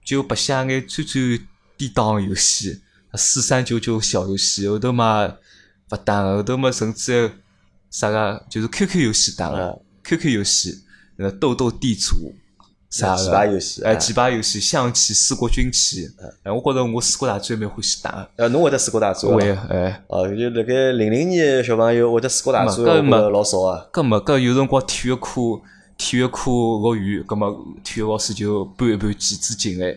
[0.06, 1.42] 就白相眼最最
[1.76, 2.82] 低档游戏，
[3.16, 5.28] 四三九九小游戏，后头嘛
[5.90, 7.32] 勿打了，后头嘛甚至
[7.90, 10.84] 啥个就是 QQ 游戏打了嗯，QQ 游戏，
[11.18, 12.36] 呃，斗斗地主。
[12.89, 16.10] 啥棋个牌游戏，哎，哎棋牌游戏、象棋、四国军棋，
[16.43, 19.62] 哎，我觉着我四国大战蛮欢喜打个，呃，侬会得四国大战会伐？
[19.69, 23.86] 哎，哦，就辣盖零零年小朋友会得四国大战，我搿么觉老少啊。
[23.91, 25.32] 搿么搿有辰光体育课
[25.97, 29.93] 体育课落雨，搿么体育老师就搬一搬棋子进来，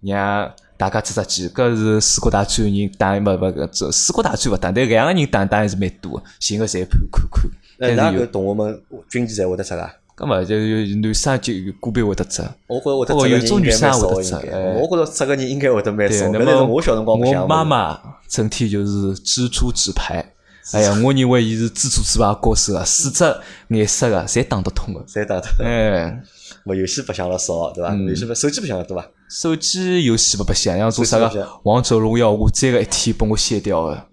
[0.00, 1.48] 让大家出出棋。
[1.48, 7.50] 搿是四国大战人打勿勿搿这四国大战勿打，但两个人打打还是蛮多个，寻个裁判看看。
[7.80, 9.92] 哎，㑚但是有搿同学们军棋侪会得出啊？
[10.20, 10.54] 搿么就
[11.00, 12.42] 男生就有个别会得执。
[12.66, 14.58] 我觉着哦有种女生应该蛮少的，会得出应该。
[14.58, 16.28] 哎我觉着出个人应该会得蛮对，少。
[16.28, 20.34] 那是我小辰光我妈妈整天就是蜘蛛纸牌。
[20.72, 23.24] 哎呀，我认为伊是蜘蛛纸牌高手啊，四只
[23.68, 25.00] 颜色个侪打得通个。
[25.06, 25.64] 侪打得通。
[25.64, 26.22] 哎。
[26.64, 27.94] 么游戏白相了少，对伐？
[27.94, 29.06] 游戏手机白相了多伐？
[29.30, 34.06] 手机游戏勿白相，像做啥个王者荣耀，我再个一天拨我卸掉个，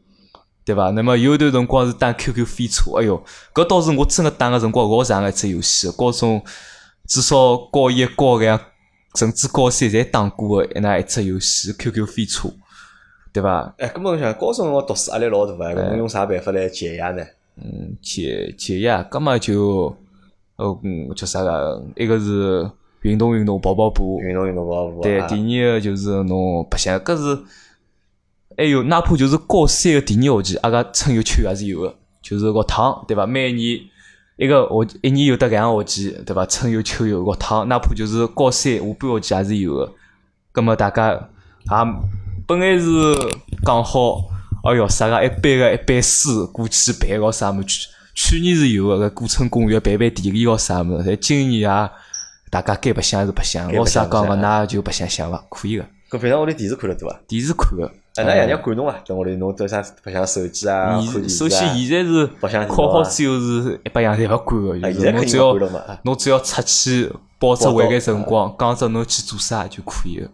[0.67, 0.91] 对伐？
[0.91, 6.43] 那么有段辰光是打 QQ 飞车，哎哟，搿倒是我真个打个辰光老长个一只游戏，高中
[7.07, 8.59] 至少高一、高两，
[9.15, 12.49] 甚至高三侪打过个一那一只游戏 QQ 飞车，
[13.31, 13.73] 对伐？
[13.77, 17.23] 哎，根本想高中辰光读书压力老大个，哎搿侬用啥办法来解压呢？
[17.55, 19.95] 嗯，解解压，葛末就
[20.57, 21.81] 呃嗯叫啥个？
[21.95, 22.69] 一个是
[23.03, 27.39] 运动运动，跑跑步，运动运动跑跑步对，啊第二个就是侬白相，搿是
[28.57, 33.27] 还有哪怕就是高三个第二学期，阿拉春游秋游也是有个，就是学堂对伐？
[33.27, 33.79] 每年
[34.35, 36.43] 一个学一年有得两个学期对伐？
[36.47, 39.93] 春游秋游学堂，哪怕就是高三下半学期也是有个。
[40.51, 41.19] 葛末大家也
[42.47, 43.13] 本来是
[43.63, 44.25] 讲好，
[44.63, 51.91] 哎哟啥个一班个一班书过去办个啥物事，去去年是有个搿古村公园办办典礼咯啥物事，但今年啊
[52.49, 55.85] 大家该白相还是白相，老师讲个，相白相㑚就白相相伐，可以个。
[56.09, 57.19] 搿平常屋里电视看了多伐？
[57.27, 58.95] 电视看个，哎，㑚爷娘管侬啊？
[59.05, 60.99] 等屋里侬到啥白相手机啊？
[61.29, 65.53] 首先现在是白相考好之后是一百样侪勿管个，现在侬只要
[66.03, 70.29] 侬只要出去报只报到会眼辰光，讲只侬去做啥就可以个，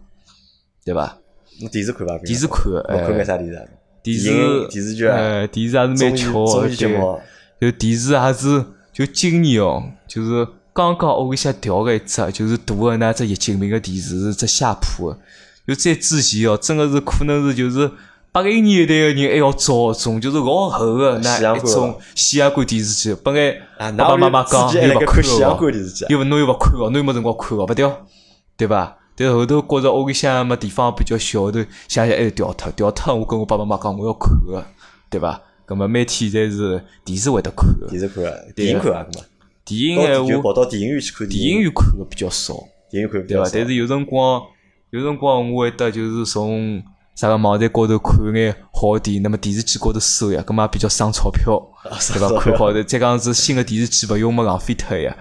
[0.84, 1.18] 对伐？
[1.60, 2.18] 侬电视看伐？
[2.18, 3.62] 电视看个，侬看眼哎，啥电视啊？
[4.02, 7.20] 电视电视剧啊哎，电视还是蛮巧个，综艺节对目，
[7.60, 15.18] 就电视还是就今年哦，就是刚刚屋里向调个一只，就是大个那只液晶屏个电视是只夏普个，
[15.66, 17.90] 就再之前哦，真个是可能是就是
[18.32, 26.08] 八零年代个人还要早个种，就是老厚个西洋馆那一种显阳管电视机，本来啊，爸爸妈妈讲又勿看西洋馆电视机啊？
[26.10, 27.90] 又勿侬又勿看哦，侬又没辰光看哦，勿对，
[28.56, 28.98] 对伐？
[29.16, 34.64] 但后头觉着屋里向么地方比较小，后头想想还是调脱，调脱我跟我爸爸妈妈讲我要看个，
[35.08, 35.40] 对伐？
[35.66, 39.24] 葛么每天侪是电视会得看个，电视看啊，电影看啊，搿么
[39.64, 42.54] 电影到就闲话，跑到电影院去看电影影院看个比较少，
[42.90, 43.48] 电影看比对伐？
[43.50, 44.42] 但是有辰光，
[44.94, 46.80] 有辰光我会得就是从
[47.16, 52.28] 啥个网站高头看眼好个电影，那么电视机高头搜呀，葛么也比较省钞票，对伐？
[52.38, 55.16] 看好的，再讲是新个电视机勿用么浪费脱呀，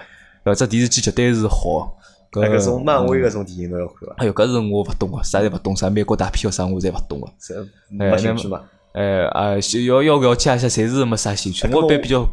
[0.45, 1.97] 搿只电视机绝对是好。
[2.31, 4.15] 搿，搿种漫威嗯搿种电影侬要看伐？
[4.17, 7.27] 哎哟，搿是我勿懂个，啥侪勿懂，啥美国大片咾啥我侪勿懂个。
[7.89, 8.61] 没兴趣嘛？
[8.93, 11.67] 哎啊，是要要了解一下，侪是没啥兴趣。
[11.73, 12.23] 我一般比较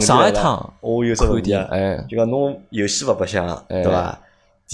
[0.00, 4.16] 上一趟我有只问题啊，哎就讲侬游戏勿白相，哎对伐？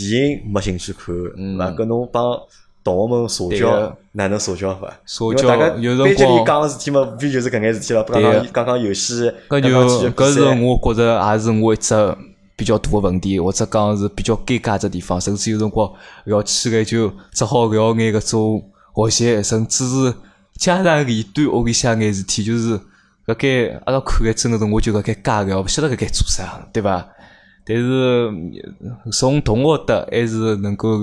[0.08, 1.58] 电影没兴趣看，嗯？
[1.76, 2.38] 搿侬帮
[2.82, 4.88] 同学们社交哪能社交法？
[5.04, 8.02] 社交因为大家有辰班级里讲个事体嘛，无非就是搿眼事体了。
[8.04, 9.68] 刚对刚讲讲游戏，搿就
[10.12, 12.16] 搿是我觉着也是我一只
[12.56, 15.90] 比较大个问题，或者讲是比较尴尬只地方，甚至有辰光
[16.24, 18.62] 聊起来就只好聊眼搿种
[18.94, 20.14] 学习，甚至是
[20.58, 22.80] 家长里短屋里向眼事体，就是
[23.26, 27.06] 搿该阿拉看个真个是我就搿该尬聊，勿晓得搿该做啥，对伐？
[27.70, 30.98] 但是从同学的还是能够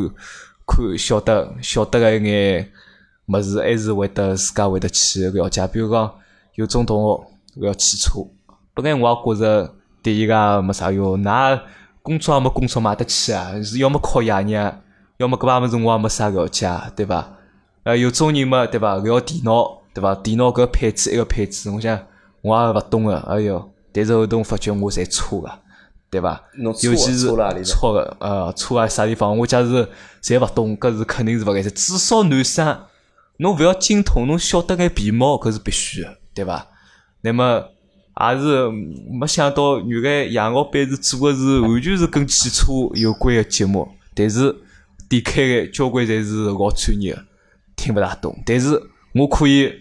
[0.66, 2.70] 看晓得晓得个一眼
[3.28, 5.66] 物事，还是会得自家会得去了解。
[5.70, 6.14] 比如讲，
[6.56, 7.02] 有种同
[7.56, 8.20] 学要汽车，
[8.74, 11.62] 本来我也觉着对伊个没啥用，㑚
[12.02, 14.82] 工作也没工作买得起啊，是要么靠爷娘，
[15.16, 17.30] 要么搿把物事我也没啥了解，对伐？
[17.84, 18.98] 呃，有种人嘛，对伐？
[19.06, 20.14] 要电脑，对伐？
[20.16, 21.98] 电脑搿配置一个配置，我想
[22.42, 23.72] 我也勿懂个，哎哟！
[23.94, 25.50] 但是后头我发觉我侪错个，
[26.10, 26.42] 对伐？
[26.58, 29.38] 侬尤其是错里错个，呃，错啊啥地方？
[29.38, 29.90] 我假使
[30.24, 31.70] 侪勿懂，搿是肯定是勿对事。
[31.72, 32.86] 至少男生，
[33.38, 36.68] 侬勿要精通，侬晓得眼皮毛，搿是必须个，对伐？
[37.22, 37.64] 那么
[38.20, 38.70] 也是
[39.12, 44.56] 没想到，原来杨老板是做个是完全是跟汽车有关个节目，但是
[45.10, 47.24] 点开个交关侪是老专业个，
[47.76, 48.36] 听勿大懂。
[48.46, 48.82] 但是
[49.14, 49.72] 我可以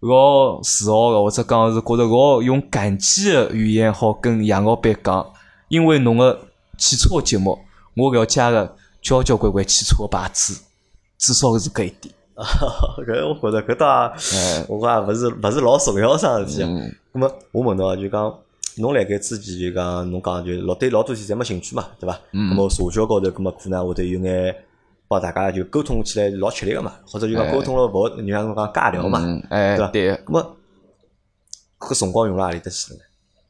[0.00, 5.26] 老自豪个，或者讲是觉得老用感激个语言，好跟杨老板讲，
[5.74, 6.38] 因为侬个
[6.78, 7.58] 汽车节目，
[7.96, 10.62] 我了解个交交关关汽车个牌子，
[11.18, 12.14] 至少是搿一点。
[12.36, 16.62] 搿我觉着搿倒也，我讲也勿是勿是老重要啥事体。
[16.62, 18.32] 嗯咁么我问侬啊，就讲
[18.76, 22.16] 侬辣盖之前就讲侬讲就老对老多事体侪没兴趣嘛，对伐？
[22.32, 24.54] 嗯咁么社交高头，咁么可能会得有眼
[25.08, 29.90] 帮大家就沟通起来老吃力个嘛，或者就讲沟通了勿，就像侬讲尬聊嘛，嗯，哎对伐？
[29.92, 30.12] 对。
[30.12, 30.56] 咁么
[31.80, 33.04] 搿辰光用了何里搭去了呢？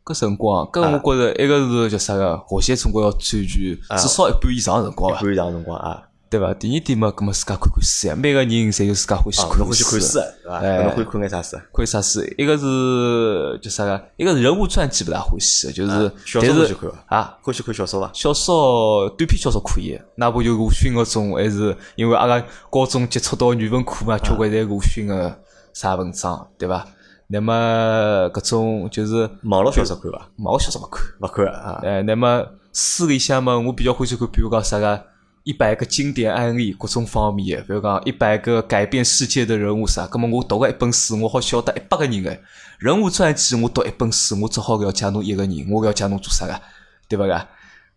[0.04, 6.52] 搿辰光，搿我觉着一个是叫啥个，学习总归要占据至少一半以上的辰光伐，一半以上辰光啊，对伐？
[6.52, 10.60] 第二点嘛，搿么自家看看书呀，每个人侪有自家欢喜啊，看侬欢喜看书对伐？
[10.60, 11.62] 侬欢喜看眼啥书啊？
[11.72, 12.20] 看啥书？
[12.36, 14.04] 一个是叫啥个？
[14.18, 17.16] 一个是人物传记勿大欢喜，就是小但是说欢喜看伐？
[17.16, 18.10] 啊，欢喜看小说伐？
[18.12, 25.34] 小说短篇小说可以，哪怕就鲁迅搿种，还是因为阿拉高中接触到语文课嘛，交关侪鲁迅个
[25.72, 26.86] 啥文章，对伐？
[27.26, 30.28] 那么搿种就是网络小说看伐？
[30.38, 31.02] 网络小说勿看。
[31.20, 31.80] 勿看啊？
[31.82, 35.02] 哎，那么书里向嘛，我比较欢喜看，比如讲啥个
[35.42, 40.06] 一百个经典案例，各种方面的，比如讲一百个改变世界的人物啥。
[40.06, 42.38] 葛么我读个一本书，我好晓得一百个人个
[42.78, 46.60] 人物传记，我读一本书，我只好了解侬一个人，我了解侬做啥个，
[47.08, 47.46] 对勿个？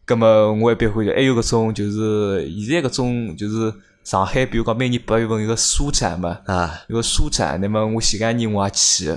[0.06, 3.74] 葛么我一般会，还有搿种就是现在搿种就是
[4.08, 9.16] 上海，比如讲每年八月份有个书展嘛，啊，有个书展，那么我前两年我也去个，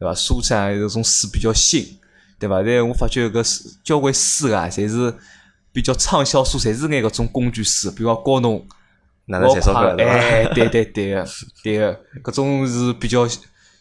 [0.00, 0.12] 对伐？
[0.12, 2.00] 书展有种书比较新，
[2.36, 2.60] 对伐？
[2.64, 5.14] 但我发觉搿书交关书啊，侪是
[5.72, 8.66] 比较畅销书，侪是眼搿种工具书，比如讲高侬
[9.26, 10.10] 哪能赚钞票对伐？
[10.10, 11.26] 哎，对对对个，
[11.62, 13.28] 对个，搿种是比较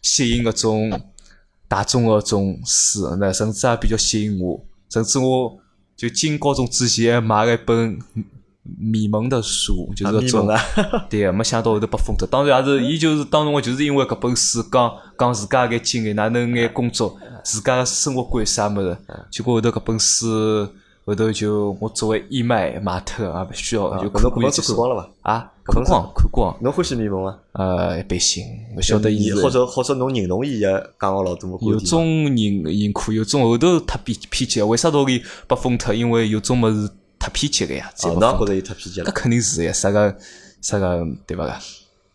[0.03, 1.01] 吸引搿种
[1.67, 5.57] 大众个种书，那甚至也比较吸引我，甚至我
[5.97, 7.97] 就进高中之前还买了一本
[8.63, 10.57] 米蒙的书，就是搿种啊
[11.09, 12.25] 对个，没想到后头被封脱。
[12.27, 18.97] 当然也是，伊就是当时我就是因为搿本书讲讲自家眼经历，哪能眼工作，自家个生活观啥物事，
[19.29, 20.67] 结果后头搿本书
[21.05, 25.29] 后头就我作为义卖卖脱，也勿需要就可以接受书看光了伐？
[25.33, 27.37] 啊，看光看光，侬欢喜迷蒙伐？
[27.51, 28.45] 呃，一般性，
[28.77, 35.93] 勿晓得伊是或者或者侬认同伊个讲个老多观有种人认可，有种后头太偏偏激，为啥道理被封脱？
[35.93, 36.89] 因为有种物事
[37.23, 38.17] 太偏激个呀，才哦。
[38.19, 40.13] 侬也觉着伊太偏激了搿肯定是呀，啥个
[40.61, 41.51] 啥个对伐个？
[41.51, 41.61] 啊？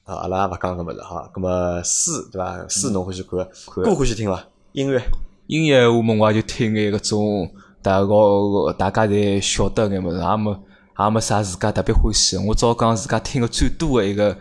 [0.05, 1.31] 阿拉也勿讲搿物事哈。
[1.33, 2.59] 葛么书对伐？
[2.59, 4.45] 嗯书侬欢喜看，歌欢喜听伐？
[4.73, 5.03] 音乐
[5.47, 7.51] 音乐我们我也就听眼搿种
[7.81, 10.51] 大个大家侪晓得眼物事，也没
[10.99, 12.43] 也没啥自家特别欢喜的。
[12.43, 14.37] 我只好讲自家听个最多个一个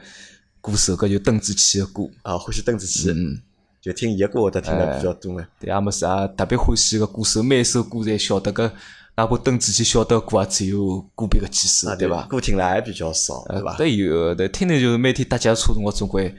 [0.59, 2.03] 歌手，搿就邓紫棋个歌。
[2.23, 3.39] 啊，欢喜邓紫棋，嗯，
[3.81, 5.47] 就听伊个歌会得听哎得比较多眼。
[5.61, 8.69] 对，也没啥特别欢喜个歌手，每首歌侪晓得搿，
[9.17, 12.21] 哪怕邓紫棋晓得歌也只有个别个几首，啊，对伐？
[12.27, 13.75] 歌听了还比较少，对伐？
[13.75, 16.33] 对有的，听听就是每天搭脚车辰光总归，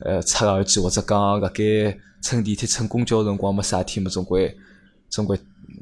[0.00, 1.48] 呃，插个耳机或者讲搿
[1.90, 4.54] 该乘地铁、乘公交辰光没啥事体嘛，总归
[5.08, 5.34] 总归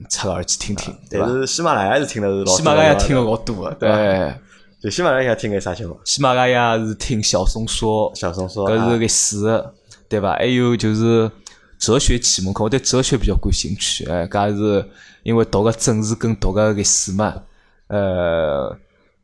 [0.09, 1.27] 插个耳机听听，对伐？
[1.27, 4.33] 但是喜马拉雅是听的是老喜马拉雅听了，个老多个，对
[4.81, 5.99] 就喜马拉雅听眼啥节目？
[6.05, 9.65] 喜马拉雅是听小松说，小松说啊搿是历史，
[10.09, 10.35] 对伐？
[10.35, 11.29] 还有就是
[11.83, 14.89] 哲学启蒙课，我对哲学比较感兴趣，哎，搿也是
[15.25, 17.35] 因为读个政治跟读个历史嘛，
[17.89, 18.79] 呃，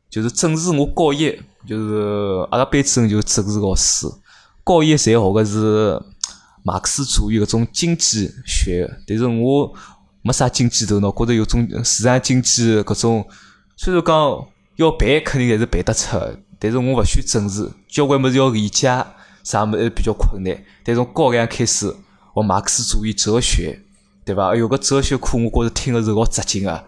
[0.09, 4.07] 就是政治我高一就是阿拉班主任就是政治老师，
[4.65, 5.97] 高一侪学个是
[6.61, 9.73] 马克思主义搿种经济学，但是我
[10.21, 13.25] 没啥经济头脑，觉着有种市场经济搿种，
[13.77, 16.17] 虽然讲要背肯定还是背得出，
[16.59, 18.87] 但是我勿选政治，交关物事要理解
[19.45, 20.61] 啥物事还比较困难。
[20.83, 21.95] 但从高两开始
[22.33, 23.79] 学马克思主义哲学，
[24.25, 24.53] 对伐？
[24.53, 26.83] 哎哟，搿哲学课我觉着听个是老扎劲个。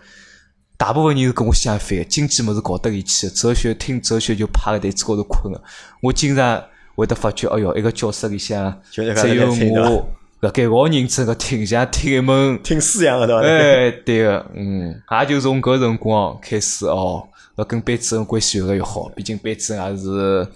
[0.77, 5.61] 大部分人是跟我相反的，经济么事搞得里去，哲学听哲学就趴在台子高头困个。
[6.01, 6.63] 我经常
[6.95, 10.07] 会得发觉，哎哟，一个教室里向只有我
[10.41, 13.41] 搿该老认真个听，像听一门 听书一样的对伐？
[13.43, 17.27] 哎，对个，嗯，也就从搿辰光开始哦，
[17.57, 19.07] 要跟班主任关系越来越好。
[19.09, 20.47] 毕竟班主任也是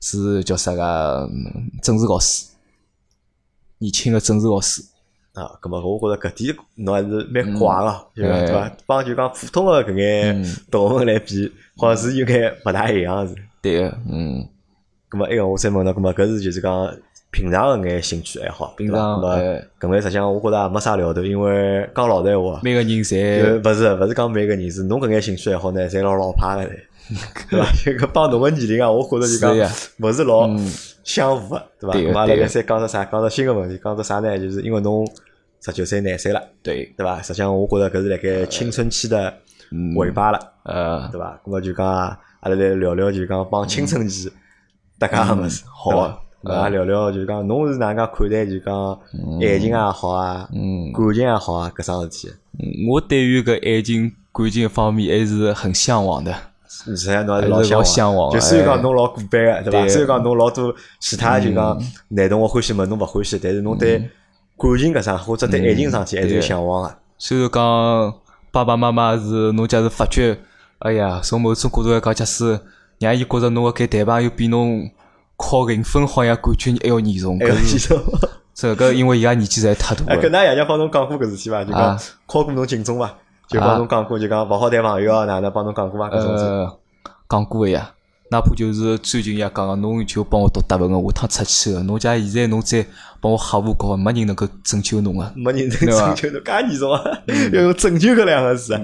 [0.00, 2.44] 是叫啥个嗯政治老师，
[3.84, 4.82] 年轻个政治老师。
[5.34, 8.34] 啊，咁么我觉着搿点侬还是蛮怪个，对伐？
[8.36, 8.72] 哎对伐？
[8.86, 13.34] 帮就讲普通个搿眼嗯同学来比，好像是有眼勿大一样是。
[13.60, 14.46] 对个，嗯，
[15.10, 16.88] 咁么埃个我再问侬，咁么搿是就是讲
[17.32, 26.70] 平常个眼兴趣爱好，平常呃，搿眼实际上我觉着也没啥聊头，因为讲老实闲话，每个人侪勿是勿是讲每个人是侬搿眼兴趣爱好呢，侪老老派个，
[27.50, 27.66] 对伐？
[27.84, 29.52] 就搿帮侬个年龄啊，我觉着就讲
[29.98, 30.46] 勿是老
[31.04, 31.98] 相符个，对伐？
[31.98, 33.04] 咾么辣盖再讲只啥？
[33.04, 34.36] 讲只新个问题，讲只啥呢？
[34.38, 35.06] 就是因为侬
[35.64, 37.22] 十九岁廿岁了，对对伐？
[37.22, 39.32] 实际上我觉着搿是辣盖青春期的
[39.96, 41.40] 尾巴了，呃，对伐？
[41.44, 44.32] 咾么就讲阿拉来聊聊，就讲帮青春期
[44.98, 46.20] 搭界个物事，好。
[46.44, 48.92] 啊，聊聊就讲，侬是哪能介看待就讲
[49.40, 50.46] 爱情也好啊，
[50.94, 52.30] 感情也好啊，搿桩事体？
[52.86, 56.34] 我对于搿爱情、感情方面还是很向往的。
[56.86, 59.88] 实际上侬还是老向往，就虽然讲侬老古板个，对伐？
[59.88, 63.98] 虽然讲侬老多其他就讲男同学欢喜么，侬勿欢喜，但是侬对
[64.58, 66.96] 感情搿桩或者对爱情上体还是有向往个。
[67.18, 68.14] 虽然讲
[68.50, 70.38] 爸爸妈妈是侬假使发觉，
[70.80, 72.58] 哎呀，从某种角度来讲，假使
[72.98, 74.90] 让伊觉着侬个搿谈朋友比侬。
[75.36, 78.00] 考零分好像感觉还要严重，严重。
[78.54, 80.22] 这个因为伊拉年纪实在太大了。
[80.22, 81.64] 跟㑚爷娘帮侬讲过搿事体伐？
[81.64, 83.12] 就讲考过侬警钟伐？
[83.48, 86.08] 就帮侬讲过，就讲勿好谈朋友啊，哪能帮侬讲过伐？
[86.14, 86.68] 搿种事。
[87.28, 87.90] 讲过个呀。
[88.30, 92.84] 哪怕就是最近也讲个，侬就帮我读答文个，下趟出去个，侬家现在侬再
[93.20, 97.02] 帮我瞎胡搞，没人能够拯救侬个，没人能拯救侬，介严重啊！
[97.52, 98.74] 要用拯救搿两个字。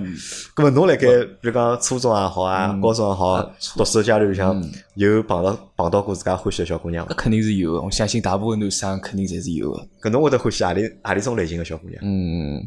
[0.54, 1.06] 咾么侬辣盖，
[1.40, 3.42] 比如讲初中也好啊，高中也好，
[3.76, 4.62] 读书阶段里向
[4.94, 7.11] 有碰到碰到过自家欢喜个小姑娘伐？
[7.11, 9.82] 那肯定是有个，我相信大部分男生肯定侪是有个。
[10.02, 11.98] 搿侬会得欢喜何里何里种类型个小姑娘？
[12.04, 12.61] 嗯，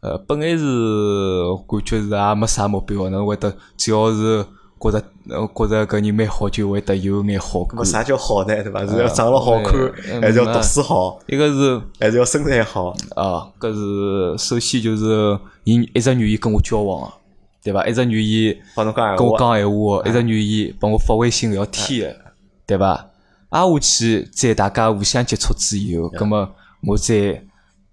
[0.00, 4.44] 呃，本来是感觉是也没啥目标，侬会得只要是。
[4.80, 7.84] 觉着，觉着搿人蛮好，就会得有眼好感。
[7.84, 8.54] 啥叫好呢？
[8.62, 8.86] 对伐？
[8.86, 9.74] 是要长了好看，
[10.20, 11.18] 还是要读书好？
[11.26, 12.94] 一个是，还是要身材好？
[13.16, 17.12] 啊，搿是首先就是伊一直愿意跟我交往，
[17.60, 17.84] 对伐？
[17.88, 22.14] 一直愿意跟我讲闲话，一直愿意帮我发微信聊天，
[22.64, 23.10] 对伐？
[23.48, 26.48] 挨下去，在大家互相接触之后，葛末
[26.86, 27.42] 我再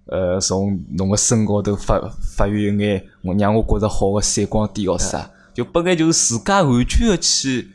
[0.07, 1.99] 呃从侬个身高头发
[2.37, 5.31] 发育一眼我让我觉着好个闪光点哦啥？
[5.53, 7.69] 就本来就是自家完全个去，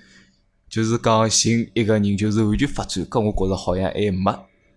[0.68, 3.02] 就是讲寻一个人，就是完全发展。
[3.06, 4.30] 搿我觉着好像还没，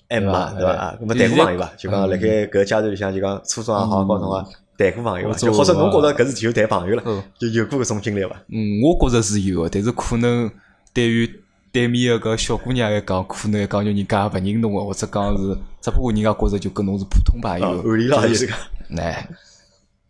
[0.09, 0.97] 还没，对伐？
[1.01, 1.73] 搿么谈过朋友伐？
[1.77, 4.47] 就讲辣盖搿阶段里向，就讲初中也好，高中啊，
[4.77, 5.37] 谈过朋友伐？
[5.37, 7.03] 就或者侬觉着搿事体就谈朋友了，
[7.37, 8.41] 就有过搿种经历伐？
[8.47, 10.49] 嗯，我觉着是有个，但是可能
[10.93, 11.29] 对于
[11.73, 17.65] 对面个搿小姑娘来讲，可能讲就人家勿认侬个，或者讲是只不过人家觉着就跟侬是普通朋友。
[17.65, 18.55] 暗恋了就是讲，
[18.95, 19.27] 哎。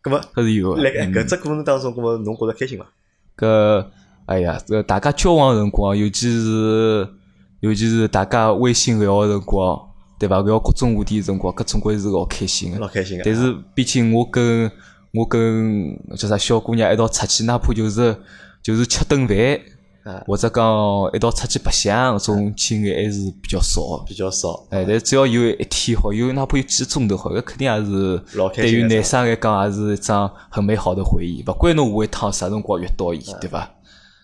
[0.04, 2.86] 搿么搿是有个，辣搿只过程当中，搿么侬觉着开心伐？
[3.38, 3.86] 搿
[4.26, 7.08] 哎呀，搿大家交往辰光，尤其是
[7.62, 9.80] 尤其是大家微信聊个辰光，
[10.20, 10.42] 对伐？
[10.42, 12.80] 聊各种话题辰光，搿总归是老开心个。
[12.80, 13.24] 老开心个。
[13.24, 14.70] 但是毕竟我跟
[15.14, 18.14] 我跟叫啥小姑娘一道出去，哪怕就是
[18.62, 19.38] 就是吃顿饭。
[20.26, 24.66] 或者讲一道出去白相，搿种经历还是比较少，比较少。
[24.70, 28.22] 哎，但只要有一天好，有哪怕有几个钟头好，搿肯定也是
[28.54, 31.44] 对于男生来讲，也是一桩很美好的回忆。
[31.48, 33.70] 勿管侬下一趟啥辰光遇到伊，对伐？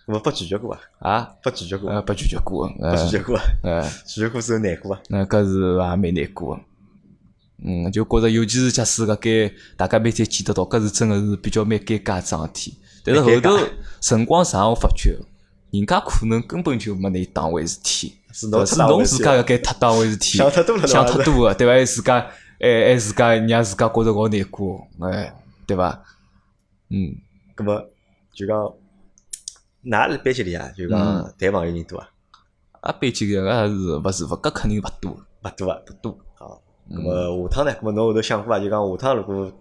[0.07, 0.79] 我不拒绝过啊？
[1.11, 1.89] 啊，不拒绝过？
[1.91, 2.67] 呃，不拒绝过？
[2.67, 3.39] 不拒绝过？
[3.63, 5.01] 呃，拒绝过是难过啊？
[5.07, 6.59] 那搿是也蛮难过。
[7.63, 12.77] 嗯，就觉着尤其是假使搿该大家每天见得到，搿是真个是比较蛮尴尬一桩事体。
[13.03, 13.57] 但是后头
[14.01, 15.17] 辰光长，我发觉。
[15.71, 18.65] 人家可能根本就没拿当回事体，是侬
[19.03, 21.73] 自家要该太当回事体，想太多了，想太多个，对伐？
[21.73, 22.19] 还自家，
[22.59, 25.33] 还还自家让自家觉着老难过，哎，
[25.67, 26.03] 对伐？
[26.89, 27.15] 嗯，
[27.55, 27.85] 咁么
[28.33, 28.57] 就讲，
[29.85, 30.99] 㑚是班级里啊，就讲
[31.37, 32.09] 谈朋友人多啊？
[32.81, 34.29] 啊，班级里个是勿是勿？
[34.29, 36.17] 搿肯定勿多，勿多啊，勿多。
[36.35, 37.71] 好，咁么下趟呢？
[37.73, 38.59] 咁么侬后头想过伐？
[38.59, 39.51] 就讲下趟如果。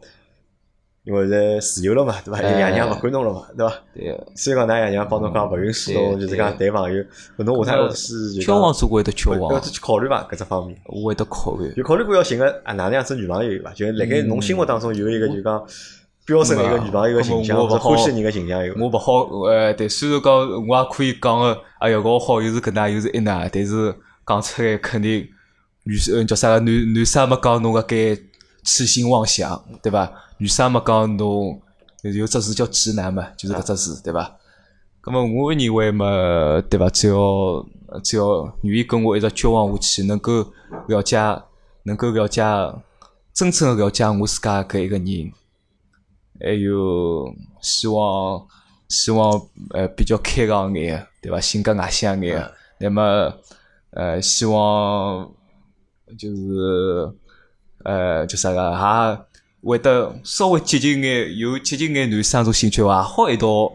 [1.09, 2.43] 因为在自由了嘛，对伐？
[2.43, 3.75] 爷娘勿管侬了嘛，对伐？
[3.95, 4.21] 对。
[4.37, 7.03] 所以讲㑚爷娘帮侬讲勿允许侬，就是讲谈朋友，
[7.39, 10.23] 侬下趟是交往是会得交往，要去考虑伐？
[10.31, 11.73] 搿只方面，我会得考虑。
[11.77, 13.73] 有考虑过要寻个啊哪能样子女朋友伐？
[13.73, 15.65] 就辣盖侬心目当中有一个就讲
[16.27, 18.75] 标准一个女朋友个形象，或者欢喜人个形象有。
[18.79, 20.35] 我勿好，呃，对，虽然讲
[20.69, 23.95] 我也可以讲个，哎呀，我好又是搿能又是一能，但是
[24.27, 25.27] 讲出来肯定
[25.85, 28.15] 女生叫啥个男男生没讲侬个该
[28.63, 30.13] 痴心妄想，对伐？
[30.39, 31.61] 女生没讲侬
[32.03, 34.37] 有只字叫直男嘛，就是搿只字，对伐？
[35.03, 36.07] 咁么我认为嘛，
[36.71, 36.89] 对伐？
[36.91, 37.67] 只要
[38.05, 40.47] 只要愿意跟我一直交往下去，能够
[40.87, 41.43] 了解，
[41.83, 42.43] 能够了解，
[43.35, 45.33] 真正的了解我自家搿一个人，
[46.41, 48.47] 还有希望
[48.89, 51.41] 希望呃比较开朗眼，对伐？
[51.41, 53.33] 性格外向眼，那么
[53.91, 55.29] 呃希望
[56.17, 57.13] 就是
[57.85, 59.25] 呃叫啥个哈？
[59.63, 63.73] 会得稍微接近眼，有接近眼男生种兴趣伐，好一道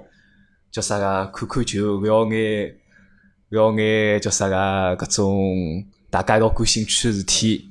[0.72, 2.76] 叫啥个看看球，覅眼
[3.52, 4.56] 覅眼叫啥个
[5.06, 7.70] 搿种大家一道感兴趣个事体，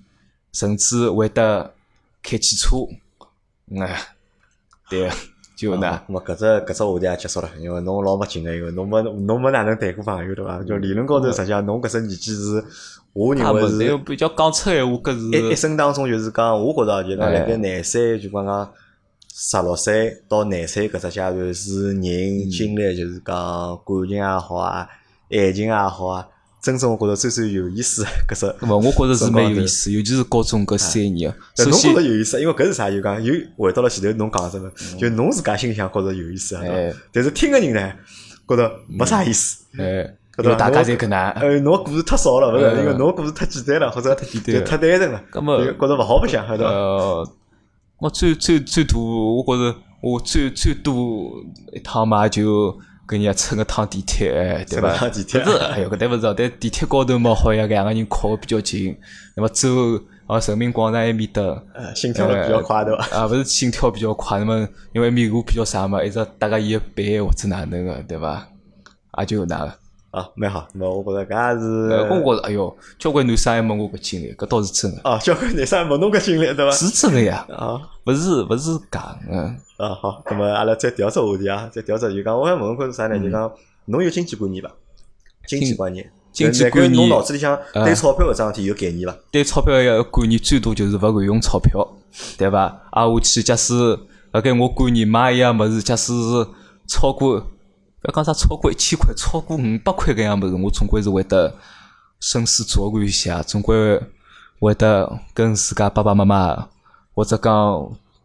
[0.53, 1.75] 甚至会得
[2.23, 2.77] 开汽车，
[3.81, 4.01] 哎，
[4.91, 5.11] 对，
[5.57, 5.97] 就那。
[6.07, 10.63] 咾么搿只搿只话题也结束了，因为侬老没劲个，因为侬没侬没哪能谈过朋友对伐？
[10.63, 12.65] 就理论高头，实际上侬搿只年纪是，
[13.13, 18.73] 我认为是比较讲出闲话，搿是一一生当中就是讲，我觉着就讲辣盖廿岁就讲讲
[19.35, 24.89] 十六岁到廿岁搿只阶段是人经历就是讲感情也好啊，
[25.31, 26.27] 爱情也好啊。
[26.63, 31.29] 真正我觉着最最有意思搿只，勿，我觉着是蛮有意思，尤其是高中搿三年。
[31.57, 32.89] 首侬觉着有意思，因为搿是啥？
[32.89, 36.57] 就讲又回到了前头侬讲个，就侬自家心里向觉着有意思，
[37.13, 37.93] 但是听个人呢，
[38.47, 39.65] 觉着没啥意思。
[39.77, 41.31] 哎，搿大家侪搿能。
[41.33, 42.81] 呃，侬故事太少了，勿是？
[42.81, 45.23] 因为侬故事太简单了，或者就太单纯了。
[45.31, 47.29] 搿么觉着勿好白相，晓得呃，
[47.99, 51.33] 我最最最多，我觉着我最最多
[51.73, 52.79] 一趟嘛就。
[53.05, 54.97] 跟人家乘个趟地铁，哎，对吧？
[55.11, 58.97] 地铁，不是，哎呦，搿勿是，但地铁高头嘛，好像两个人靠比较近，
[59.37, 59.69] 那么走
[60.27, 61.43] 啊，人民广场埃面搭，
[61.95, 63.05] 心跳比较快，对伐？
[63.19, 68.49] 啊，勿是心跳比较快，那么因为面路比较啥嘛，一直搭个伊个背或者哪能个，对伐？
[69.19, 69.75] 也就那个。
[70.13, 71.89] 啊，蛮好，那我觉着搿也是。
[71.91, 75.09] 呃，我觉着，哎哟，交关男生还问我搿经历，搿倒是真个。
[75.09, 76.71] 啊，交关男生问侬搿经历，对伐？
[76.71, 77.47] 是真个呀。
[77.49, 79.57] 啊，勿是勿是假，嗯。
[79.79, 83.19] 啊，好，那么阿拉再调只话题啊，再调只就讲，我还问问看是啥呢？
[83.19, 83.51] 就讲，
[83.87, 84.71] 侬有经济观念伐？
[85.47, 86.13] 经济观念。
[86.31, 86.95] 经济观念。
[86.95, 89.17] 侬脑子里向对钞票搿桩事体有概念伐？
[89.31, 91.89] 对钞票个观念最多就是勿会用钞票，
[92.37, 92.65] 对伐？
[92.91, 93.99] 啊，下去假使
[94.33, 96.47] 辣盖我观念买一样物事，假使是
[96.87, 97.47] 超过。
[98.03, 101.55] 不要讲啥超过一千块，超过五百块搿样物事，我总归是会得
[102.19, 104.01] 深思酌虑一下，总归
[104.59, 106.69] 会得跟自家爸爸妈妈
[107.15, 107.53] 或者讲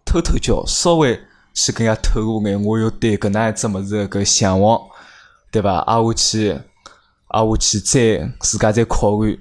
[0.04, 1.20] 偷偷叫，稍微
[1.54, 4.82] 去跟人家透露眼，我有对搿能一只物事个向往，
[5.52, 5.78] 对伐？
[5.82, 6.52] 挨下去，
[7.28, 9.40] 挨下去再自家再考虑。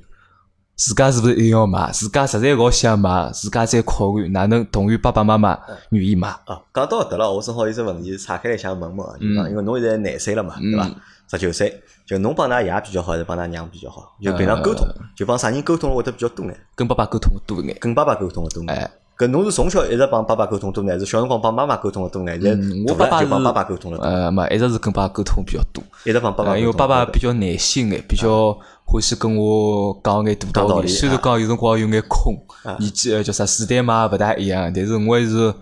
[0.77, 1.91] 自家是勿是一定要买？
[1.91, 5.59] 自家实在老想买，自家再考虑哪能同意爸爸妈妈
[5.89, 6.29] 愿意买。
[6.47, 10.91] 哦，讲到搿了，我正好有只问题岔开来想问问，就讲因为侬现在廿岁了嘛，对伐？
[11.31, 14.15] 十九岁，就侬帮㑚爷比较好，还是帮㑚娘比较好？
[14.23, 16.55] 就平常沟通，就帮啥人沟通会得比较多眼？
[16.75, 17.75] 跟爸爸沟通多眼。
[17.81, 18.91] 跟爸爸沟通的多眼。
[19.17, 22.85] 搿侬是从小一直帮爸爸沟通多眼，是小辰光帮妈妈沟通的多眼？
[22.87, 23.99] 我爸爸就帮爸爸沟通了。
[24.03, 25.83] 呃，嘛，一直是跟爸爸沟通比较多。
[26.05, 26.59] 一直帮爸爸。
[26.59, 28.53] 因为爸爸比较耐心眼，比较
[28.85, 30.89] 欢喜跟我讲眼大道理。
[30.89, 32.37] 虽然讲有辰光有眼空，
[32.79, 35.55] 年纪叫啥时代嘛勿大一样，但是我还是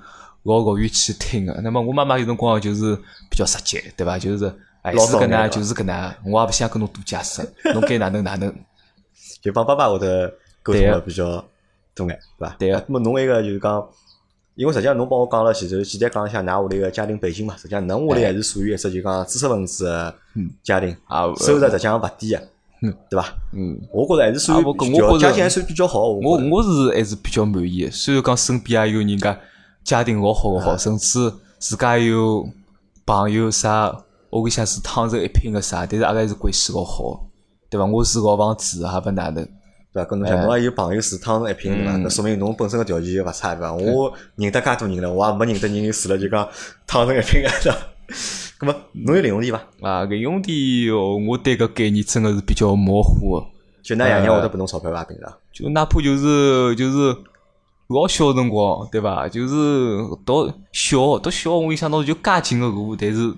[0.43, 1.53] 老乐意去听个。
[1.63, 2.97] 那么我妈妈有辰光就是
[3.31, 4.19] 比较直接，对伐？
[4.19, 4.53] 就是
[4.83, 8.53] 哎是搿能，就是搿能，我也勿想跟侬多解释，侬该哪能哪能。
[9.41, 10.29] 就帮爸爸会得
[10.61, 11.45] 沟通了比较。
[11.95, 12.57] 多眼，对伐？
[12.59, 12.85] 对个。
[12.89, 13.89] 那么侬一个就是讲，
[14.55, 17.57] 因为实际上侬帮我讲了前头，简单讲一下㑚屋里个家庭背景嘛。
[17.57, 20.15] 实际上侬屋里还是属于一只就讲知识分子个
[20.63, 20.97] 家庭，
[21.39, 22.43] 收入实际上勿低个，
[23.09, 23.35] 对伐？
[23.53, 26.09] 嗯，我觉着还是属于比较家境还算比较好。
[26.09, 27.89] 我我是还是比较满意。
[27.91, 29.39] 虽然讲身边也有人家
[29.83, 32.49] 家庭老好个好，甚至自家有
[33.07, 33.97] 朋友啥，
[34.31, 37.25] 屋里向是汤臣一品个啥，但是阿拉还是关系老好，
[37.71, 37.87] 对伐？
[37.87, 39.47] 我是老房子，还勿哪能。
[39.95, 40.11] 对伐？
[40.11, 41.97] 跟侬讲，侬也有朋友住汤臣一品，对伐？
[41.97, 43.73] 那说明侬本身个条件又勿差，对伐？
[43.73, 46.47] 我认得介多人了，我也没认得人住了就讲
[46.87, 47.79] 汤臣一品个，对伐？
[48.61, 49.89] 咁么，侬有零用钿伐？
[49.89, 53.47] 啊，零用钿哦，我对搿概念真个是比较模糊个。
[53.83, 55.05] 就㑚爷娘会得拨侬钞票伐？
[55.05, 55.33] 平常？
[55.53, 57.17] 就哪怕就是就是
[57.89, 59.29] 老小辰光，对伐？
[59.29, 63.33] 就是到小到小，我印象当中就介近个路，但是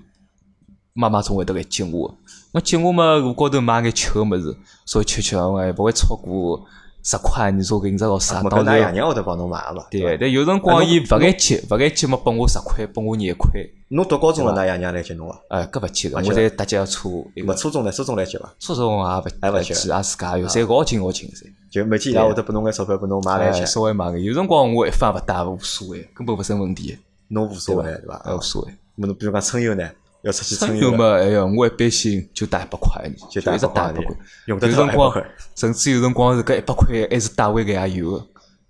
[0.93, 2.15] 妈妈总会得来接我。
[2.57, 6.59] 我接我嘛，路高头买眼吃个物事，稍微吃吃，我也勿会超过
[7.03, 7.51] 十块。
[7.51, 8.41] 你说搿五十老啥？
[8.49, 9.85] 当然，爷娘会得帮侬买嘛。
[9.91, 13.61] 对，但有辰光伊勿爱接，勿爱接嘛，拨我十块，拨我廿块。
[13.89, 15.37] 侬读高中了，㑚爷娘来接侬啊？
[15.49, 17.07] 哎，搿勿接个，我在搭脚车。
[17.07, 17.91] 勿初中呢？
[17.91, 18.51] 初中来接伐？
[18.59, 21.45] 初中也勿还勿接，也自家有，侪老近老近噻。
[21.69, 23.63] 就每天伊拉会得拨侬眼钞票，拨侬买来吃。
[23.67, 26.97] 稍微买个，有辰光我一分勿带无所谓，根本勿成问题。
[27.27, 28.35] 侬无所谓对伐？
[28.35, 28.73] 无所谓。
[28.95, 29.87] 么侬比如讲春游呢？
[30.23, 31.13] 要出去春游嘛？
[31.13, 34.15] 哎呀，我一般性就带一百块，就一直带一百块。
[34.45, 35.23] 有辰光，
[35.55, 38.11] 甚至有辰光是搿一百块还是带回来也有。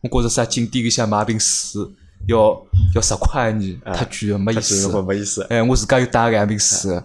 [0.02, 1.82] 我觉着啥景点里向买瓶水
[2.28, 2.62] 要
[2.94, 5.02] 要十块呢，太贵了，没意思。
[5.02, 5.44] 没意思。
[5.50, 7.02] 哎，我自家又带两瓶水，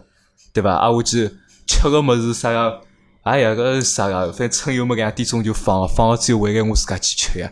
[0.52, 0.74] 对伐？
[0.74, 1.30] 啊，我去
[1.66, 2.80] 吃个物事啥个？
[3.22, 4.32] 哎呀，搿啥个？
[4.32, 7.50] 反正春游嘛，两点钟就放，放了之后回来我自家去吃呀。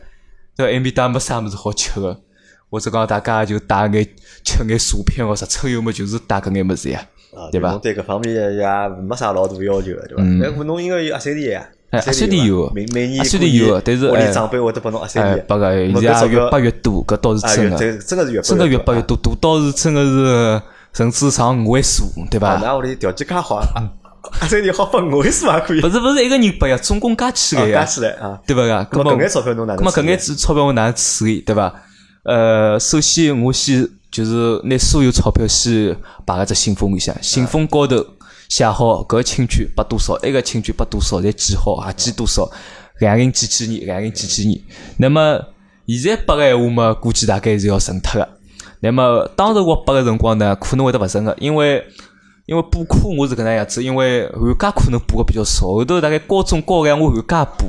[0.56, 2.20] 对埃面搭没啥物事好吃个。
[2.70, 4.06] 或者讲大家就带眼
[4.44, 7.00] 吃眼薯片哦，啥春游么就是带搿眼物事呀，
[7.50, 7.74] 对伐？
[7.78, 8.66] 对搿方面也
[9.02, 10.22] 没啥老大要求个，对伐？
[10.22, 11.66] 那侬应该有阿三弟呀？
[11.90, 20.62] 阿三弟有，每每年阿三弟有，但是屋里长辈会得拨侬阿三弟，拨个现在越拨越多，搿倒是真个，真个是越真个越拨越多，多到是真个是
[20.92, 22.60] 甚至上五位数，对伐？
[22.62, 23.56] 那屋里条件介好，
[24.40, 25.82] 阿三弟好拨五位数也可以。
[25.82, 28.98] 勿是勿是一个人拨呀，总共加起来呀，加起来啊，对伐个？
[28.98, 29.82] 咁么搿眼钞票侬哪能？
[29.82, 31.74] 咁么搿眼钞票我哪能处理，对伐？
[32.22, 35.96] 呃，首先我先就是拿所有钞票先
[36.26, 38.04] 摆辣只信封里向，信封高头
[38.48, 42.50] 写好搿亲眷拨多少，埃个亲眷拨多少，侪记好啊，记多少，
[42.98, 44.60] 两人几几年，两人几几年。
[44.98, 45.40] 那么
[45.86, 48.28] 现在拨个闲话嘛，估计大概是要存脱个。
[48.80, 51.82] 那么当时我拨个辰光呢，可能会得勿存个，因为
[52.44, 57.66] 因为补课我是搿能样子，因为寒假可能补个比较少，后头大概高中高两我寒假补。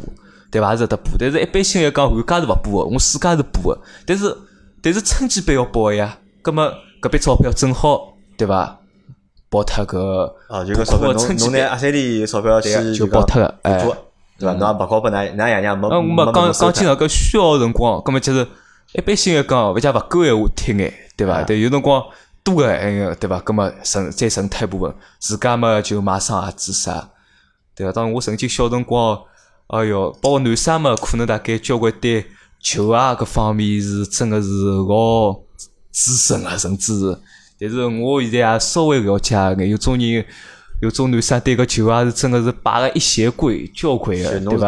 [0.52, 0.76] 对伐？
[0.76, 3.82] 是得补，但是一般性来讲，寒假是勿补个，我暑假是补个。
[4.06, 4.38] 但是
[4.84, 6.70] 但是春季班要报个呀，葛末
[7.02, 8.78] 搿笔钞票正好对伐？
[9.50, 9.98] 报脱搿
[10.50, 13.78] 哦，就搿钞票侬侬拿阿三弟钞票去就报脱个，哎，
[14.38, 14.54] 对伐？
[14.54, 18.46] 侬也勿好拨㑚㑚爷娘没没没讲讲清爽搿需要辰光，葛末就是
[18.94, 21.44] 一般性来讲，勿讲勿够闲话贴眼，对伐？
[21.44, 22.04] 对，有辰光
[22.44, 23.40] 多个哎个，对伐？
[23.40, 27.10] 葛末剩再剩脱一部分，自家嘛就买双鞋子啥，
[27.76, 27.94] 对伐？
[27.94, 29.18] 当我曾经小辰光。
[29.72, 32.26] 哎哟，包括男生嘛，可能大概交关对
[32.60, 34.48] 球啊搿方面是真个是
[34.90, 35.34] 老
[35.92, 37.18] 资深啊，甚至是。
[37.58, 40.26] 但是我现在也稍微了解眼，有种人，
[40.82, 44.68] 有种男生对搿球啊是真个是摆了一鞋柜交关个，对伐？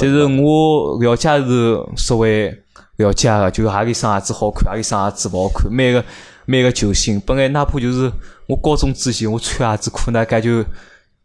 [0.00, 2.52] 但是我了解是稍微
[2.96, 6.04] 了解个，就何里双鞋子好看，何里双鞋子勿好看，每个
[6.46, 8.10] 每个球星，本来哪怕就是
[8.48, 10.64] 我高中之前我穿鞋子可能介就。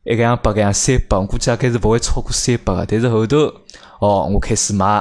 [0.04, 2.86] 一个样百，个样三百，我估计大概是勿会超过三百个。
[2.88, 3.38] 但是后头，
[4.00, 5.00] 哦，我开始买